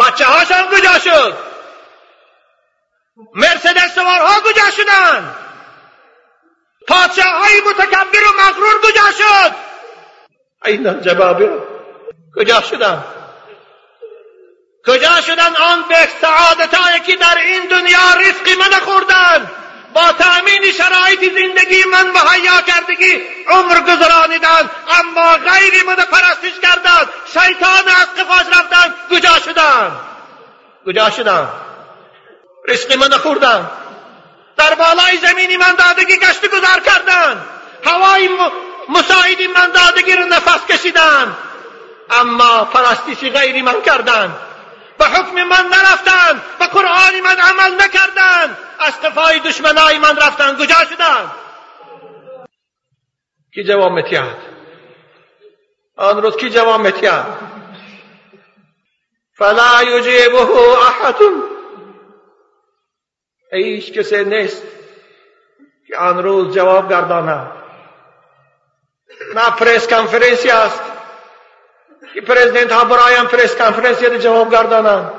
بچه 0.00 0.24
هاشان 0.24 0.68
کجا 0.68 0.98
شد. 0.98 1.53
مرسدس 3.16 3.94
سوارها 3.94 4.40
کجا 4.40 4.70
شدن. 4.70 5.34
پادشاه 6.88 7.38
های 7.38 7.60
متکبر 7.60 8.24
و 8.24 8.42
مغرور 8.42 8.80
کجا 8.82 9.10
شد. 9.18 9.54
این 10.64 10.86
الجبابر 10.86 11.58
کجا 12.36 12.60
شدن؟ 12.60 13.04
کجا 14.86 15.20
شدن 15.20 15.56
آن 15.56 15.84
به 15.88 16.08
سعادت 16.20 17.04
که 17.06 17.16
در 17.16 17.38
این 17.38 17.66
دنیا 17.66 18.14
رزقی 18.20 18.54
من 18.54 18.78
خوردن؟ 18.80 19.50
با 19.94 20.12
تأمین 20.12 20.72
شرایط 20.72 21.20
زندگی 21.20 21.84
من 21.84 22.10
مهیا 22.10 22.60
کردگی 22.60 23.22
عمر 23.48 23.80
گذرانیدن 23.80 24.70
اما 24.88 25.36
غیری 25.36 25.82
من 25.86 25.96
پرستش 25.96 26.60
کردن 26.62 27.10
شیطان 27.26 27.88
از 27.88 28.14
قفاش 28.14 28.46
رفتن 28.46 28.94
کجا 29.10 29.38
شدن. 29.38 29.96
کجا 30.86 31.10
شدن؟ 31.10 31.48
رزقی 32.68 32.96
من 32.96 33.10
خوردن 33.10 33.70
در 34.56 34.74
بالای 34.74 35.16
زمینی 35.16 35.56
من 35.56 35.74
دادگی 35.74 36.16
گشت 36.16 36.46
گذار 36.46 36.80
کردن. 36.80 37.44
هوای 37.84 38.28
مساعدی 38.88 39.46
من 39.46 39.70
دادگی 39.70 40.12
رو 40.12 40.24
نفس 40.24 40.66
کشیدن. 40.66 41.36
اما 42.10 42.64
پرستیسی 42.64 43.30
غیری 43.30 43.62
من 43.62 43.82
کردن. 43.82 44.34
به 44.98 45.04
حکم 45.04 45.42
من 45.42 45.66
نرفتن. 45.66 46.42
به 46.58 46.66
قرآن 46.66 47.20
من 47.20 47.36
عمل 47.36 47.84
نکردن. 47.84 48.56
استفای 48.80 49.40
دشمنای 49.40 49.98
من 49.98 50.16
رفتن 50.16 50.56
کجا 50.56 50.84
شدن. 50.84 51.30
کی 53.54 53.64
جواب 53.64 53.92
متیاد 53.92 54.36
آن 55.96 56.22
روز 56.22 56.36
کی 56.36 56.50
جواب 56.50 56.80
متیاد 56.80 57.38
فلا 59.38 59.82
یجیبه 59.82 60.50
احد. 60.80 61.16
هیچ 63.54 63.92
کسی 63.92 64.24
نیست 64.24 64.62
که 65.88 65.96
آن 65.96 66.22
روز 66.22 66.54
جواب 66.54 66.90
گرداند 66.90 67.52
نه 69.34 69.50
پریس 69.50 69.88
کنفرانسی 69.88 70.50
است 70.50 70.82
که 72.14 72.20
پرزیدنت 72.20 72.72
ها 72.72 72.84
برایم 72.84 73.24
پریس 73.24 73.56
کنفرانسی 73.56 74.18
جواب 74.18 74.52
گردانند 74.52 75.12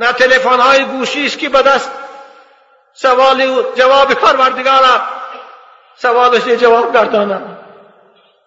نه 0.00 0.12
تلفن 0.12 0.60
های 0.60 0.84
گوشی 0.84 1.26
است 1.26 1.38
که 1.38 1.48
به 1.48 1.62
دست 1.62 1.90
سوال 2.94 3.62
جواب 3.74 4.14
پروردگار 4.14 4.82
سوالش 5.96 6.44
جواب 6.44 6.94
گردانند 6.94 7.58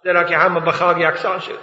زیرا 0.03 0.24
که 0.24 0.38
همه 0.38 0.60
به 0.60 0.72
خاک 0.72 0.97
یکسان 0.99 1.39
شد۔ 1.39 1.60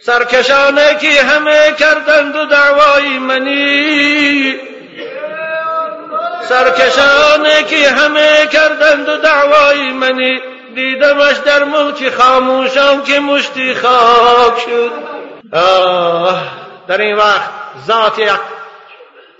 سرکشانه 0.00 0.98
که 0.98 1.22
همه 1.22 1.72
کردند 1.72 2.36
و 2.36 2.44
دعوای 2.44 3.18
منی۔ 3.18 4.75
سرکشانه 6.48 7.62
که 7.62 7.90
همه 7.90 8.46
کردند 8.46 9.08
و 9.08 9.16
دعوای 9.16 9.92
منی. 9.92 10.40
دیدمش 10.74 11.36
در 11.36 11.64
ملک 11.64 12.14
خاموشان 12.14 13.02
که 13.02 13.20
مشتی 13.20 13.74
خاک 13.74 14.58
شد. 14.60 14.92
در 16.88 17.00
این 17.00 17.16
وقت 17.16 17.50
ذات 17.86 18.38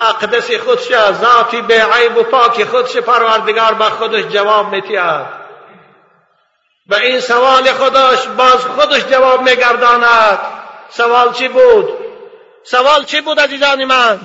اقدس 0.01 0.51
خودش 0.51 0.89
ذاتی 1.13 1.61
به 1.63 1.85
عیب 1.85 2.17
و 2.17 2.23
پاک 2.23 2.65
خودش 2.65 2.97
پروردگار 2.97 3.75
به 3.75 3.85
خودش 3.85 4.25
جواب 4.25 4.69
میتید 4.69 5.27
به 6.87 7.01
این 7.01 7.21
سوال 7.21 7.73
خودش 7.73 8.27
باز 8.37 8.65
خودش 8.77 9.05
جواب 9.05 9.43
میگرداند. 9.43 10.39
سوال 10.91 11.33
چی 11.33 11.49
بود؟ 11.49 11.89
سوال 12.65 13.05
چی 13.05 13.21
بود 13.21 13.41
عزیزان 13.41 13.85
من؟ 13.85 14.21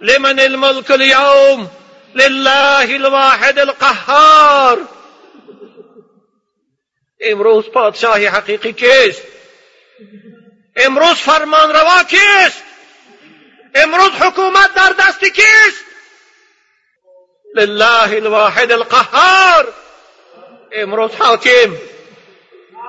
لمن 0.00 0.40
الملك 0.40 0.90
اليوم 0.90 1.70
لله 2.14 2.94
الواحد 2.94 3.58
القهار. 3.58 4.88
امروز 7.20 7.70
پادشاهی 7.70 8.26
حقیقی 8.26 8.72
کیست؟ 8.72 9.22
امروز 10.76 11.16
فرمان 11.16 11.70
روا 11.70 12.02
کیست؟ 12.02 12.62
امروز 13.74 14.10
حکومت 14.10 14.74
در 14.74 14.92
دست 14.98 15.24
کیست؟ 15.24 15.84
لله 17.54 18.16
الواحد 18.16 18.72
القهار. 18.72 19.74
امروز 20.72 21.10
حاکم. 21.18 21.76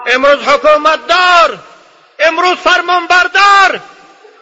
امروز 0.06 0.40
حکومت 0.40 1.08
دار 1.08 1.60
امروز 2.20 2.58
فرمان 2.58 3.08
بردار 3.08 3.82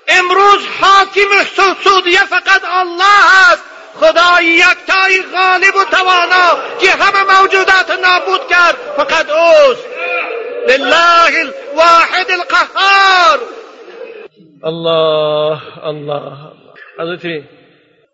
امروز 0.08 0.68
حاکم 0.82 1.44
سودیه 1.84 2.26
فقط 2.26 2.64
الله 2.66 3.52
است. 3.52 3.64
خدای 3.96 4.46
یکتای 4.46 5.22
غالب 5.34 5.76
و 5.76 5.84
توانا 5.92 6.78
که 6.80 6.92
همه 6.92 7.40
موجودات 7.40 7.92
نابود 8.04 8.48
کرد 8.48 8.76
فقط 8.98 9.30
اوست. 9.30 9.86
لله 10.68 11.40
الواحد 11.40 12.28
القهار. 12.32 13.40
الله 14.64 15.62
الله 15.84 16.52
حضرت 17.00 17.44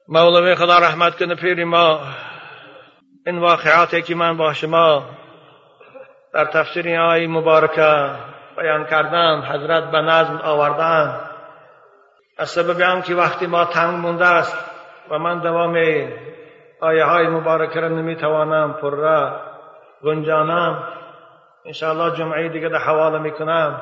مولوی 0.07 0.55
خدا 0.55 0.77
رحمت 0.77 1.17
کنه 1.17 1.35
پیری 1.35 1.63
ما. 1.63 2.01
این 3.27 3.37
واقعاتی 3.37 4.01
که 4.01 4.15
من 4.15 4.37
با 4.37 4.53
شما 4.53 5.09
در 6.33 6.45
تفسیر 6.45 6.99
آی 6.99 7.27
مبارکه 7.27 8.09
بیان 8.57 8.85
کردم 8.85 9.41
حضرت 9.51 9.91
به 9.91 10.01
نظم 10.01 10.41
آوردن. 10.43 11.19
از 12.37 12.49
سبب 12.49 12.81
هم 12.81 13.01
که 13.01 13.15
وقتی 13.15 13.47
ما 13.47 13.65
تنگ 13.65 13.99
مونده 13.99 14.25
است 14.25 14.57
و 15.11 15.19
من 15.19 15.39
دوام 15.39 15.77
آیه 16.81 17.03
های 17.03 17.27
مبارکه 17.27 17.79
را 17.79 17.87
نمی‌توانم 17.87 18.73
پر 18.73 18.95
را 18.95 19.41
گنجانم. 20.03 20.83
انشاءالله 21.65 22.17
جمعه 22.17 22.49
دیگه 22.49 22.69
در 22.69 22.77
حواله 22.77 23.19
می‌کنم. 23.19 23.81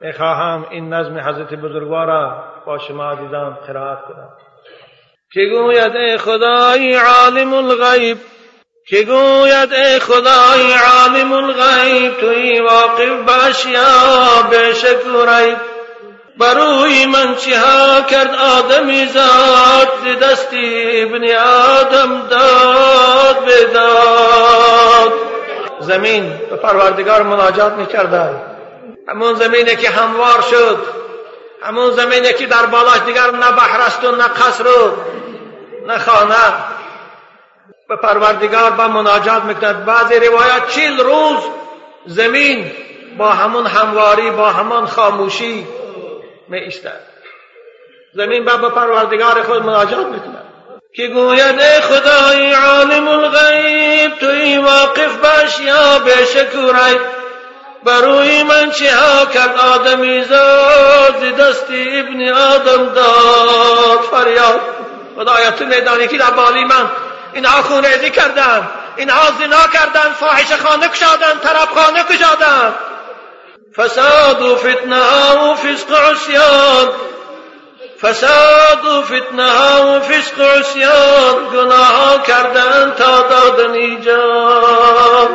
می‌خواهم 0.00 0.66
این 0.70 0.94
نظم 0.94 1.18
حضرت 1.18 1.54
بزرگوار 1.54 2.06
را 2.06 2.44
با 2.66 2.78
شما 2.78 3.10
عزیزان 3.10 3.58
قرائت 3.66 4.00
کنم. 4.00 4.28
که 5.32 5.40
گوید 5.46 5.96
ای 5.96 6.18
خدای 6.18 6.94
عالم 6.94 7.54
الغیب؟ 7.54 8.18
که 8.88 9.02
گوید 9.02 9.72
ای 9.72 9.98
خدای 9.98 10.72
عالم 10.72 11.32
الغیب؟ 11.32 12.20
توی 12.20 12.60
واقف 12.60 13.26
باش 13.26 13.66
یا 13.66 14.42
بشک 14.52 15.06
ریب؟ 15.28 15.58
بروی 16.38 17.06
من 17.06 17.34
چها 17.36 18.00
کرد 18.00 18.34
آدمی 18.34 19.06
ذات 19.06 19.88
ز 20.04 20.22
دستی 20.22 21.02
ابن 21.02 21.36
آدم 21.36 22.28
داد 22.28 23.44
بداد 23.44 25.12
زمین 25.80 26.40
به 26.50 26.56
پروردگار 26.56 27.22
مناجات 27.22 27.72
می‌کردن. 27.72 28.40
همون 29.08 29.34
زمینی 29.34 29.76
که 29.76 29.90
هموار 29.90 30.40
شد. 30.50 30.78
همون 31.62 31.90
زمینی 31.90 32.32
که 32.32 32.46
در 32.46 32.66
بالاش 32.66 32.98
دیگر 33.06 33.30
نه 33.30 33.50
بحر 33.52 33.80
است 33.80 34.04
و 34.04 34.10
نه 34.10 34.24
قصر 34.24 34.66
و 34.66 34.92
نه 35.86 35.98
خانه. 35.98 36.54
به 37.88 37.96
پروردگار 37.96 38.70
با 38.70 38.88
مناجات 38.88 39.42
می‌کند. 39.44 39.84
بعضی 39.84 40.14
روایت 40.14 40.68
چیل 40.68 41.00
روز 41.00 41.42
زمین 42.06 42.72
با 43.18 43.28
همون 43.28 43.66
همواری 43.66 44.30
با 44.30 44.50
همان 44.50 44.86
خاموشی. 44.86 45.66
می 46.48 46.72
زمین 48.14 48.44
با 48.44 48.56
به 48.56 48.68
پروردگار 48.68 49.42
خود 49.42 49.62
مناجات 49.62 50.06
می‌کند. 50.06 50.42
که 50.96 51.06
گوید 51.06 51.60
ای 51.60 51.80
خدای 51.80 52.52
عالم 52.52 53.08
الغیب 53.08 54.18
توی 54.18 54.58
واقف 54.58 55.16
باش 55.16 55.60
یا 55.60 55.98
به 55.98 56.24
شکورای. 56.24 56.98
بروی 57.84 58.42
من 58.42 58.70
چه 58.70 58.96
ها 58.96 59.26
کرد 59.26 59.58
آدمی 59.58 60.24
زاد 60.24 61.36
دستی 61.36 62.00
ابن 62.00 62.28
آدم 62.28 62.94
داد. 62.94 64.00
فریاد. 64.10 64.60
خدایا 65.16 65.50
تو 65.50 65.64
میدانی 65.64 66.08
که 66.08 66.18
در 66.18 66.30
بالی 66.30 66.64
من 66.64 66.90
اینها 67.32 67.62
خونریزی 67.62 68.10
کردن 68.10 68.68
اینها 68.96 69.30
زنا 69.40 69.66
کردن 69.72 70.12
فاحش 70.20 70.52
خانه 70.52 70.88
کشادن 70.88 71.38
طرف 71.42 71.68
خانه 71.74 72.02
کشادن. 72.02 72.74
فساد 73.76 74.42
و 74.42 74.56
فتنه 74.56 75.32
و 75.32 75.54
فسق 75.54 76.10
عصیان. 76.10 76.92
فساد 78.00 78.84
و 78.84 79.02
فتنه 79.02 79.80
و 79.80 80.00
فسق 80.00 80.40
عصیان. 80.40 81.48
گناه 81.52 82.22
کردن 82.26 82.94
تا 82.98 83.22
دادن 83.22 83.70
ایجان. 83.70 85.28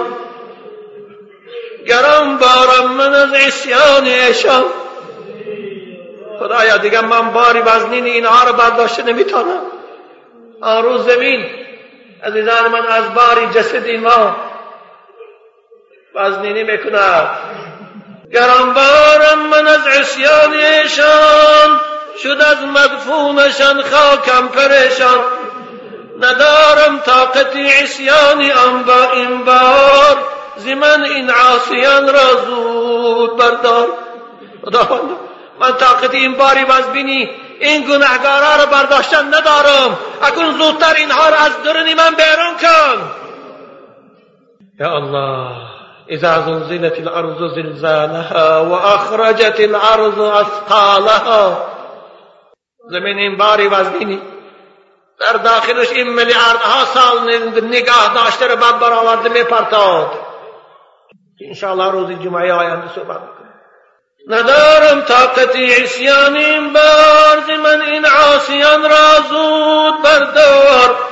گرم 1.88 2.38
بارم 2.38 2.92
من 2.92 3.14
از 3.14 3.34
عصیان 3.34 4.06
ایشان. 4.06 4.64
خدایا 6.40 6.78
دیگه 6.78 7.02
من 7.02 7.32
باری 7.32 7.60
وزنین 7.60 8.06
اینها 8.06 8.44
رو 8.44 8.54
برداشته 8.54 9.04
نمی‌تونم. 9.04 9.62
آن 10.62 10.84
روز 10.84 11.06
زمین 11.06 11.46
عزیزان 12.24 12.72
من 12.72 12.88
از 12.88 13.14
باری 13.14 13.48
جسد 13.48 13.90
ما 13.90 14.36
وزنینی 16.16 16.64
می‌کند. 16.64 17.30
گرانبارم 18.34 19.48
من 19.52 19.68
از 19.68 19.88
عصیان 19.88 20.54
ایشان 20.54 21.80
شد 22.24 22.42
از 22.42 22.58
مدفونشان 22.64 23.82
خاکم 23.82 24.48
پریشان. 24.48 25.20
ندارم 26.20 27.00
طاقت 27.00 27.56
عصیان 27.56 28.52
آن 28.52 28.84
با 28.84 29.12
این 29.12 29.46
بار 29.46 30.18
زمن 30.58 31.04
این 31.04 31.30
عاصیان 31.30 32.14
را 32.14 32.46
زود 32.46 33.38
بردار. 33.38 33.88
من 35.60 35.74
طاقت 35.74 36.14
این 36.14 36.34
باری 36.34 36.66
بینی 36.94 37.30
این 37.60 37.82
گناهگارا 37.82 38.56
را 38.56 38.66
برداشتن 38.66 39.28
ندارم. 39.28 39.98
اکن 40.22 40.52
زودتر 40.58 40.94
اینها 40.94 41.30
را 41.30 41.38
از 41.38 41.64
درون 41.64 41.94
من 41.94 42.16
بیرون 42.16 42.58
کن. 42.62 43.12
یا 44.80 44.96
الله. 44.96 45.81
إذا 46.12 46.42
زلزلت 46.42 47.00
الأرض 47.00 47.56
زلزالها 47.56 48.60
وأخرجت 48.60 49.60
الأرض 49.60 50.20
أثقالها. 50.20 51.66
زمین 52.90 53.18
این 53.18 53.38
باری 53.38 53.68
وزنینی. 53.68 54.22
در 55.20 55.34
داخلش 55.34 55.92
این 55.92 56.10
میلیاردها 56.10 56.86
سال 56.86 57.30
نگاه 57.64 58.14
داشته 58.16 58.48
رو 58.48 58.56
بر 58.56 58.72
برآورده 58.72 59.30
میپرتاد. 59.30 60.12
انشاءالله 61.48 61.92
روز 61.92 62.10
جمعه 62.24 62.54
آینده 62.54 62.88
صحبت 62.96 63.20
ندارم 64.28 65.02
طاقتی 65.02 65.74
عصیان 65.74 66.36
این 66.36 66.74
بار 66.74 67.58
من 67.64 67.82
این 67.82 68.06
عاصیان 68.06 68.84
را 68.84 69.22
زود 69.30 70.02
بردار. 70.04 71.11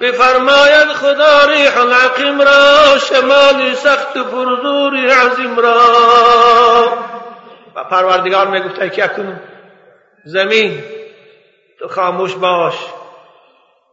بفرماید 0.00 0.88
خدا 0.88 1.44
ریح 1.44 1.80
العقیم 1.80 2.40
را 2.40 2.98
شمالی 2.98 3.74
سخت 3.74 4.18
پرزوری 4.18 5.10
عظیم 5.10 5.56
را. 5.56 5.78
و 7.74 7.84
پروردگار 7.84 8.46
می‌گفت 8.46 8.92
که 8.92 9.04
اکنون 9.04 9.40
زمین 10.24 10.84
تو 11.78 11.88
خاموش 11.88 12.34
باش. 12.34 12.74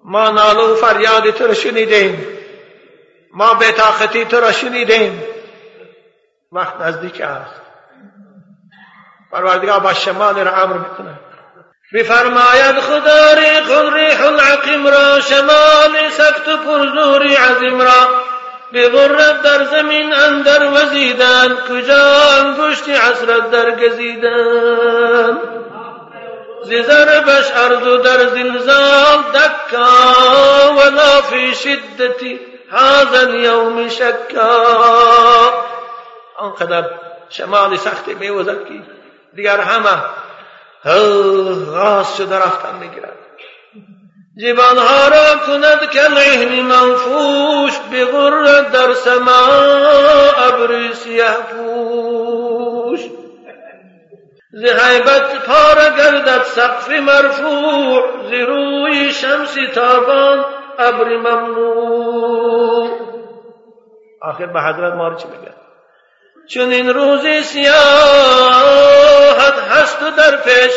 ما 0.03 0.29
نالو 0.29 0.73
و 0.73 0.75
فریاد 0.75 1.29
تو 1.29 1.47
را 1.47 1.53
شنیدیم. 1.53 2.27
ما 3.33 3.53
به 3.53 3.71
تو 4.25 4.39
را 4.39 4.51
شنیدیم. 4.51 5.23
وقت 6.51 6.81
نزدیک 6.81 7.21
است. 7.21 7.61
پروردگار 9.31 9.79
با 9.79 9.93
شمال 9.93 10.39
را 10.39 10.51
امر 10.51 10.77
می‌کنه 10.77 11.19
بفرماید 11.93 12.79
خدا 12.79 13.33
ریق 13.33 13.93
ریح 13.93 14.25
العقیم 14.25 14.87
را 14.87 15.19
شمال 15.19 16.09
سکت 16.09 16.45
پرزوری 16.65 17.35
عظیم 17.35 17.81
را. 17.81 18.07
بغرت 18.73 19.41
در 19.41 19.63
زمین 19.63 20.13
اندر 20.13 20.71
وزیدن 20.73 21.57
کجا 21.69 22.21
انگشت 22.39 22.89
عصرت 22.89 23.51
در 23.51 23.71
گزیدن؟ 23.71 25.37
زر 26.63 27.19
بش 27.19 27.51
ارض 27.55 28.01
در 28.03 28.27
زلزال 28.27 29.17
دکا 29.33 30.73
ولا 30.77 31.21
فی 31.21 31.55
شدتی 31.55 32.39
هذا 32.71 33.19
اليوم 33.19 33.89
شکا. 33.89 35.65
آنقدر 36.37 36.85
شمال 37.29 37.77
سختی 37.77 38.13
میوزد 38.13 38.65
که 38.67 38.73
دیگر 39.33 39.59
همه 39.59 40.03
غاز 40.85 42.17
شده 42.17 42.35
رفتن 42.37 42.75
می‌گیرد 42.79 43.17
جبالها 44.37 45.07
را 45.07 45.45
کند 45.45 45.79
کالعهن 45.93 46.61
منفوش 46.61 47.79
بغرد 47.91 48.71
در 48.71 48.93
سما 48.93 49.47
ابر 50.37 50.91
سیه 50.93 51.25
پوش 51.51 52.99
ز 54.53 54.65
حیبت 54.65 55.47
گردد 55.97 56.43
سقف 56.43 56.89
مرفوع 56.89 58.01
ز 58.29 58.33
روی 58.33 59.11
شمس 59.11 59.55
تابان 59.75 60.45
ابر 60.79 61.17
ممنوع 61.17 62.89
آخر 64.21 64.45
به 64.45 64.61
حضرت 64.61 64.93
مار 64.93 65.15
چی 65.15 65.27
بگه 65.27 65.62
چون 66.47 66.71
این 66.71 66.89
روزی 66.89 67.41
سیاحت 67.41 67.73
هست 69.69 70.03
و 70.03 70.11
در 70.17 70.35
پیش. 70.35 70.73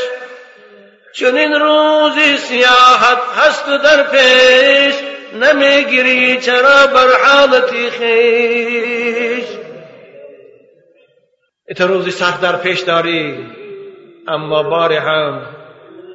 چون 1.15 1.37
این 1.37 1.53
روزی 1.53 2.37
سیاحت 2.37 3.19
هست 3.37 3.69
و 3.69 3.79
در 3.79 4.03
پیش. 4.03 4.95
نمی‌گیری 5.43 6.41
چرا 6.41 6.87
بر 6.87 7.07
حالتی 7.25 7.91
خیش. 7.91 9.47
ات 11.69 11.81
روزی 11.81 12.11
سخت 12.11 12.41
در 12.41 12.57
پیش 12.57 12.81
داری 12.81 13.47
اما 14.29 14.63
بار 14.63 14.93
هم 14.93 15.47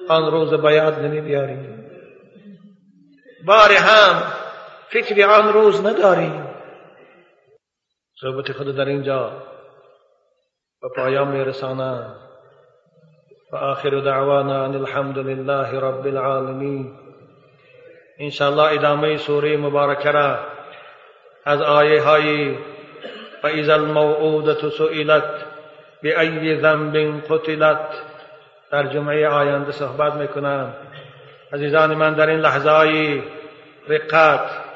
آن 0.10 0.32
روز 0.32 0.54
باید 0.54 0.93
نمی 0.93 1.22
بیاری. 1.22 1.58
بار 3.45 3.72
هم 3.72 4.24
فکر 4.89 5.30
آن 5.30 5.54
روز 5.54 5.86
نداری. 5.86 6.51
صحبت 8.22 8.51
خود 8.51 8.76
در 8.76 8.86
اینجا 8.86 9.32
و 10.84 10.88
پایان 10.95 11.28
میرسانم 11.28 12.15
و 13.51 13.55
آخر 13.55 13.89
دعوانا 13.89 14.63
ان 14.63 14.76
الحمد 14.76 15.17
لله 15.17 15.80
رب 15.80 16.07
العالمین. 16.07 16.93
انشاءالله 18.19 18.63
ادامه 18.63 19.17
سوره 19.17 19.57
مبارکه 19.57 20.11
را 20.11 20.39
از 21.45 21.61
آیه 21.61 22.01
های 22.01 22.57
و 23.43 23.47
اذا 23.47 23.74
الموعودة 23.74 24.69
سئلت 24.69 25.45
بأي 26.03 26.61
ذنب 26.61 27.22
قتلت 27.30 27.88
در 28.72 28.88
جمعه 28.88 29.28
آینده 29.28 29.72
صحبت 29.72 30.13
می‌کنم 30.13 30.74
عزیزان 31.53 31.95
من 31.95 32.13
در 32.13 32.28
این 32.28 32.39
لحظه 32.39 32.69
های 32.69 33.24
رقت 33.88 34.70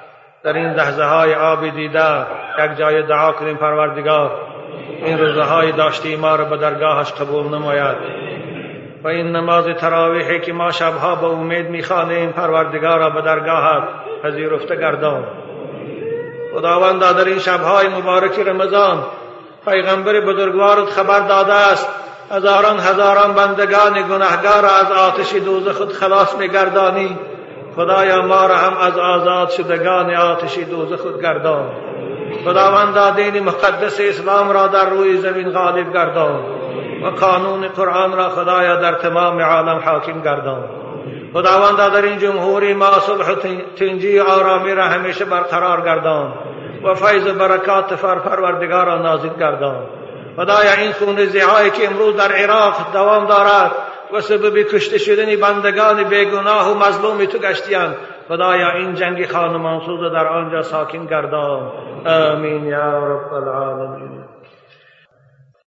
در 0.45 0.53
این 0.53 0.73
لحظه 0.73 1.03
های 1.03 1.35
آب 1.35 1.69
دیده 1.69 2.25
یک 2.59 2.77
جای 2.77 3.03
دعا 3.03 3.31
کنیم 3.31 3.55
پروردگار. 3.57 4.31
این 5.05 5.19
روزه 5.19 5.43
های 5.43 5.71
داشتی 5.71 6.15
ما 6.15 6.35
را 6.35 6.45
به 6.45 6.57
درگاهش 6.57 7.11
قبول 7.11 7.45
نماید. 7.45 7.95
و 9.03 9.07
این 9.07 9.35
نماز 9.35 9.65
تراویحی 9.65 10.39
که 10.39 10.53
ما 10.53 10.71
شبها 10.71 11.15
به 11.15 11.25
امید 11.25 11.69
می‌خوانیم 11.69 12.31
پروردگار 12.31 12.99
را 12.99 13.09
به 13.09 13.21
درگاهت 13.21 13.83
پذیرفته 14.23 14.75
گردان. 14.75 15.23
خداوند 16.55 16.99
در 17.01 17.25
این 17.25 17.39
شبهای 17.39 17.87
مبارک 17.87 18.39
رمضان 18.39 19.03
پیغمبر 19.65 20.19
بزرگوارت 20.19 20.89
خبر 20.89 21.19
داده 21.19 21.53
است. 21.53 21.89
هزاران 22.31 22.79
هزاران 22.79 23.33
بندگان 23.33 24.07
گناهگار 24.09 24.61
را 24.61 24.69
از 24.69 24.91
آتش 24.91 25.33
دوزخ 25.33 25.75
خود 25.77 25.93
خلاص 25.93 26.35
میگردانی. 26.37 27.17
خدایا 27.75 28.21
ما 28.21 28.45
را 28.45 28.55
هم 28.55 28.77
از 28.77 28.97
آزاد 28.97 29.49
شدگان 29.49 30.15
آتش 30.15 30.57
دوزخ 30.57 31.01
خود 31.01 31.21
گردان. 31.21 31.65
خداوند 32.45 33.15
دین 33.15 33.43
مقدس 33.43 33.99
اسلام 33.99 34.51
را 34.51 34.67
در 34.67 34.89
روی 34.89 35.17
زمین 35.17 35.51
غالب 35.51 35.93
گردان 35.93 36.39
و 37.03 37.07
قانون 37.09 37.67
قرآن 37.67 38.17
را 38.17 38.29
خدایا 38.29 38.75
در 38.75 38.93
تمام 38.93 39.41
عالم 39.41 39.81
حاکم 39.85 40.21
گردان. 40.21 40.63
خداوند 41.33 41.77
در 41.77 42.01
این 42.01 42.19
جمهوری 42.19 42.73
ما 42.73 42.99
صلح 42.99 43.31
و 43.31 43.35
تنجی 43.75 44.19
آرامی 44.19 44.73
را 44.73 44.83
همیشه 44.83 45.25
برقرار 45.25 45.81
گردان 45.81 46.33
و 46.83 46.93
فیض 46.93 47.23
برکات 47.23 47.95
فر 47.95 48.15
پروردگار 48.15 48.85
را 48.85 48.97
نازل 48.97 49.29
گردان. 49.39 49.83
خدایا 50.37 50.73
این 50.73 50.91
خون 50.91 51.25
زیهایی 51.25 51.69
که 51.69 51.87
امروز 51.87 52.15
در 52.15 52.31
عراق 52.31 52.75
دوام 52.93 53.25
دارد 53.25 53.71
و 54.13 54.21
سبب 54.21 54.57
کشته 54.57 54.97
شدن 54.97 55.35
بندگان 55.35 56.03
بیگناه 56.03 56.71
و 56.71 56.77
مظلوم 56.77 57.25
تو 57.25 57.37
گشتیان 57.37 57.95
خدایا 58.27 58.71
این 58.71 58.95
جنگ 58.95 59.25
خانمانسوز 59.25 60.11
در 60.11 60.27
آنجا 60.27 60.61
ساکن 60.61 61.05
گردان. 61.05 61.71
آمین 62.05 62.65
یا 62.65 63.07
رب 63.07 63.33
العالمین. 63.33 64.24